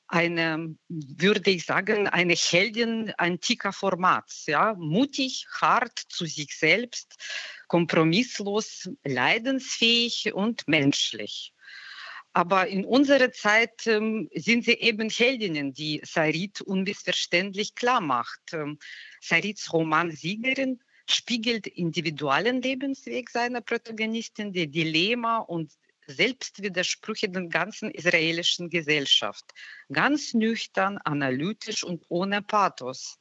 eine, 0.08 0.74
würde 0.88 1.50
ich 1.50 1.66
sagen, 1.66 2.08
eine 2.08 2.34
Heldin 2.34 3.12
antiker 3.18 3.72
Formats. 3.72 4.46
Ja? 4.46 4.74
Mutig, 4.74 5.46
hart 5.60 5.98
zu 6.08 6.24
sich 6.24 6.56
selbst, 6.56 7.16
kompromisslos, 7.68 8.88
leidensfähig 9.04 10.32
und 10.32 10.66
menschlich. 10.66 11.52
Aber 12.38 12.68
in 12.68 12.84
unserer 12.84 13.32
Zeit 13.32 13.84
ähm, 13.88 14.30
sind 14.32 14.64
sie 14.64 14.74
eben 14.74 15.10
Heldinnen, 15.10 15.72
die 15.72 16.00
Sarit 16.04 16.60
unmissverständlich 16.60 17.74
klar 17.74 18.00
macht. 18.00 18.52
Ähm, 18.52 18.78
Sarits 19.20 19.72
Roman 19.72 20.12
Siegerin 20.12 20.78
spiegelt 21.10 21.66
individuellen 21.66 22.62
Lebensweg 22.62 23.28
seiner 23.28 23.60
Protagonistin, 23.60 24.52
die 24.52 24.70
Dilemma 24.70 25.38
und 25.38 25.72
Selbstwidersprüche 26.06 27.28
der 27.28 27.48
ganzen 27.48 27.90
israelischen 27.90 28.70
Gesellschaft. 28.70 29.44
Ganz 29.92 30.32
nüchtern, 30.32 30.98
analytisch 30.98 31.82
und 31.82 32.04
ohne 32.08 32.40
Pathos. 32.40 33.18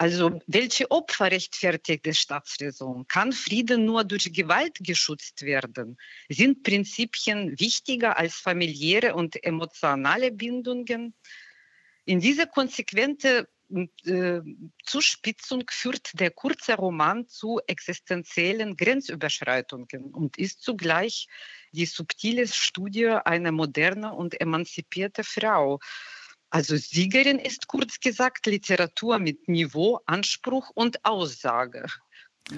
Also 0.00 0.40
welche 0.46 0.90
Opfer 0.90 1.30
rechtfertigt 1.30 2.06
die 2.06 2.14
Staatsräson? 2.14 3.06
Kann 3.06 3.32
Frieden 3.32 3.84
nur 3.84 4.02
durch 4.02 4.32
Gewalt 4.32 4.78
geschützt 4.80 5.42
werden? 5.42 5.98
Sind 6.30 6.62
Prinzipien 6.62 7.60
wichtiger 7.60 8.16
als 8.16 8.36
familiäre 8.36 9.14
und 9.14 9.44
emotionale 9.44 10.32
Bindungen? 10.32 11.14
In 12.06 12.18
dieser 12.18 12.46
konsequente 12.46 13.46
äh, 14.06 14.40
Zuspitzung 14.86 15.64
führt 15.68 16.18
der 16.18 16.30
kurze 16.30 16.76
Roman 16.76 17.28
zu 17.28 17.60
existenziellen 17.66 18.78
Grenzüberschreitungen 18.78 20.14
und 20.14 20.38
ist 20.38 20.62
zugleich 20.62 21.28
die 21.72 21.84
subtile 21.84 22.48
Studie 22.48 23.08
einer 23.08 23.52
modernen 23.52 24.12
und 24.12 24.40
emanzipierten 24.40 25.24
Frau. 25.24 25.78
Also 26.50 26.76
Siegerin 26.76 27.38
ist 27.38 27.68
kurz 27.68 28.00
gesagt 28.00 28.46
Literatur 28.46 29.20
mit 29.20 29.48
Niveau, 29.48 30.00
Anspruch 30.06 30.70
und 30.74 31.04
Aussage. 31.04 31.86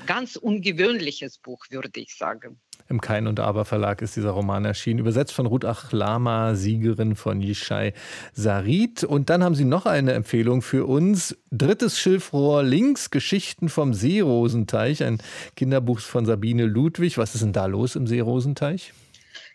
Ganz 0.07 0.37
ungewöhnliches 0.37 1.37
Buch, 1.39 1.67
würde 1.71 2.01
ich 2.01 2.15
sagen. 2.17 2.59
Im 2.89 3.01
Kein 3.01 3.27
und 3.27 3.39
Aber 3.39 3.65
Verlag 3.65 4.01
ist 4.01 4.17
dieser 4.17 4.31
Roman 4.31 4.65
erschienen, 4.65 5.01
übersetzt 5.01 5.35
von 5.35 5.47
Ruth 5.47 5.65
Achlama, 5.65 6.55
Siegerin 6.55 7.17
von 7.17 7.41
Yishai 7.43 7.93
Sarit. 8.33 9.05
Und 9.05 9.29
dann 9.29 9.45
haben 9.45 9.55
Sie 9.55 9.65
noch 9.65 9.85
eine 9.85 10.13
Empfehlung 10.13 10.63
für 10.63 10.87
uns. 10.87 11.37
Drittes 11.51 11.99
Schilfrohr 11.99 12.63
links, 12.63 13.11
Geschichten 13.11 13.69
vom 13.69 13.93
Seerosenteich, 13.93 15.05
ein 15.05 15.19
Kinderbuch 15.55 16.01
von 16.01 16.25
Sabine 16.25 16.65
Ludwig. 16.65 17.19
Was 17.19 17.35
ist 17.35 17.43
denn 17.43 17.53
da 17.53 17.67
los 17.67 17.95
im 17.95 18.07
Seerosenteich? 18.07 18.93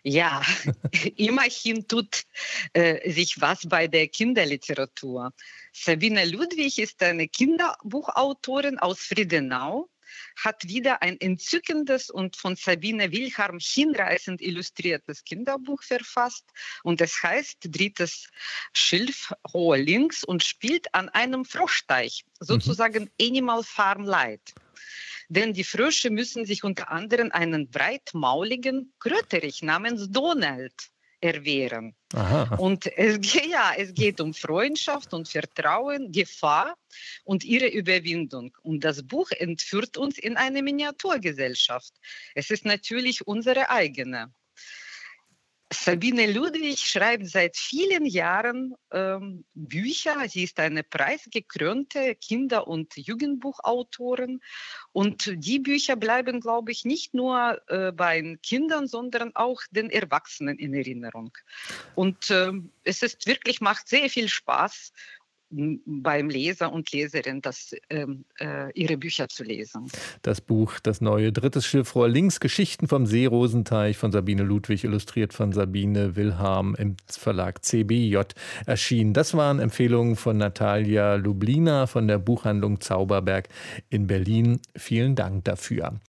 Ja, 0.02 0.42
immerhin 1.16 1.86
tut 1.86 2.24
äh, 2.72 3.10
sich 3.10 3.40
was 3.40 3.68
bei 3.68 3.88
der 3.88 4.08
Kinderliteratur. 4.08 5.32
Sabine 5.72 6.24
Ludwig 6.24 6.78
ist 6.78 7.02
eine 7.02 7.28
Kinderbuchautorin 7.28 8.78
aus 8.78 9.00
Friedenau, 9.00 9.88
hat 10.36 10.66
wieder 10.66 11.02
ein 11.02 11.20
entzückendes 11.20 12.10
und 12.10 12.36
von 12.36 12.56
Sabine 12.56 13.12
Wilhelm 13.12 13.58
hinreißend 13.60 14.40
illustriertes 14.40 15.24
Kinderbuch 15.24 15.82
verfasst 15.82 16.44
und 16.82 17.00
es 17.00 17.22
heißt 17.22 17.58
Drittes 17.64 18.28
Schilf 18.72 19.32
Hohe 19.52 19.78
Links 19.78 20.24
und 20.24 20.42
spielt 20.42 20.94
an 20.94 21.08
einem 21.08 21.44
Froschteich, 21.44 22.24
mhm. 22.24 22.44
sozusagen 22.44 23.04
mhm. 23.04 23.26
Animal 23.26 23.62
Farm 23.62 24.04
Light. 24.04 24.54
Denn 25.28 25.52
die 25.52 25.64
Frösche 25.64 26.10
müssen 26.10 26.46
sich 26.46 26.64
unter 26.64 26.90
anderem 26.90 27.30
einen 27.32 27.70
breitmauligen 27.70 28.92
Kröterich 28.98 29.62
namens 29.62 30.10
Donald 30.10 30.74
erwehren. 31.20 31.94
Aha. 32.14 32.54
Und 32.56 32.86
es, 32.96 33.18
ja, 33.50 33.72
es 33.76 33.92
geht 33.92 34.20
um 34.20 34.32
Freundschaft 34.32 35.12
und 35.12 35.28
Vertrauen, 35.28 36.12
Gefahr 36.12 36.76
und 37.24 37.44
ihre 37.44 37.66
Überwindung. 37.66 38.56
Und 38.62 38.84
das 38.84 39.02
Buch 39.02 39.30
entführt 39.32 39.96
uns 39.96 40.18
in 40.18 40.36
eine 40.36 40.62
Miniaturgesellschaft. 40.62 41.92
Es 42.34 42.50
ist 42.50 42.64
natürlich 42.64 43.26
unsere 43.26 43.70
eigene. 43.70 44.32
Sabine 45.70 46.32
Ludwig 46.32 46.78
schreibt 46.78 47.26
seit 47.26 47.56
vielen 47.56 48.06
Jahren 48.06 48.74
ähm, 48.90 49.44
Bücher. 49.54 50.26
Sie 50.28 50.44
ist 50.44 50.58
eine 50.60 50.82
preisgekrönte 50.82 52.14
Kinder- 52.14 52.66
und 52.66 52.96
Jugendbuchautorin. 52.96 54.40
Und 54.92 55.30
die 55.34 55.58
Bücher 55.58 55.96
bleiben, 55.96 56.40
glaube 56.40 56.72
ich, 56.72 56.86
nicht 56.86 57.12
nur 57.12 57.60
äh, 57.68 57.92
bei 57.92 58.38
Kindern, 58.42 58.86
sondern 58.86 59.36
auch 59.36 59.60
den 59.70 59.90
Erwachsenen 59.90 60.58
in 60.58 60.72
Erinnerung. 60.72 61.32
Und 61.94 62.30
äh, 62.30 62.52
es 62.84 63.02
ist 63.02 63.26
wirklich, 63.26 63.60
macht 63.60 63.88
sehr 63.88 64.08
viel 64.08 64.28
Spaß, 64.28 64.92
beim 65.50 66.28
Leser 66.28 66.72
und 66.72 66.92
Leserin 66.92 67.40
das, 67.40 67.74
ähm, 67.90 68.24
äh, 68.38 68.70
ihre 68.74 68.96
Bücher 68.96 69.28
zu 69.28 69.44
lesen. 69.44 69.90
Das 70.22 70.40
Buch 70.40 70.78
Das 70.80 71.00
neue 71.00 71.32
drittes 71.32 71.66
Schiffrohr 71.66 72.08
links 72.08 72.40
Geschichten 72.40 72.88
vom 72.88 73.06
Seerosenteich 73.06 73.96
von 73.96 74.12
Sabine 74.12 74.42
Ludwig, 74.42 74.84
illustriert 74.84 75.32
von 75.32 75.52
Sabine 75.52 76.16
Wilhelm 76.16 76.74
im 76.78 76.96
Verlag 77.06 77.64
CBJ 77.64 78.18
erschienen. 78.66 79.14
Das 79.14 79.34
waren 79.34 79.58
Empfehlungen 79.58 80.16
von 80.16 80.36
Natalia 80.36 81.14
Lublina 81.14 81.86
von 81.86 82.08
der 82.08 82.18
Buchhandlung 82.18 82.80
Zauberberg 82.80 83.48
in 83.88 84.06
Berlin. 84.06 84.60
Vielen 84.76 85.14
Dank 85.14 85.44
dafür. 85.44 86.00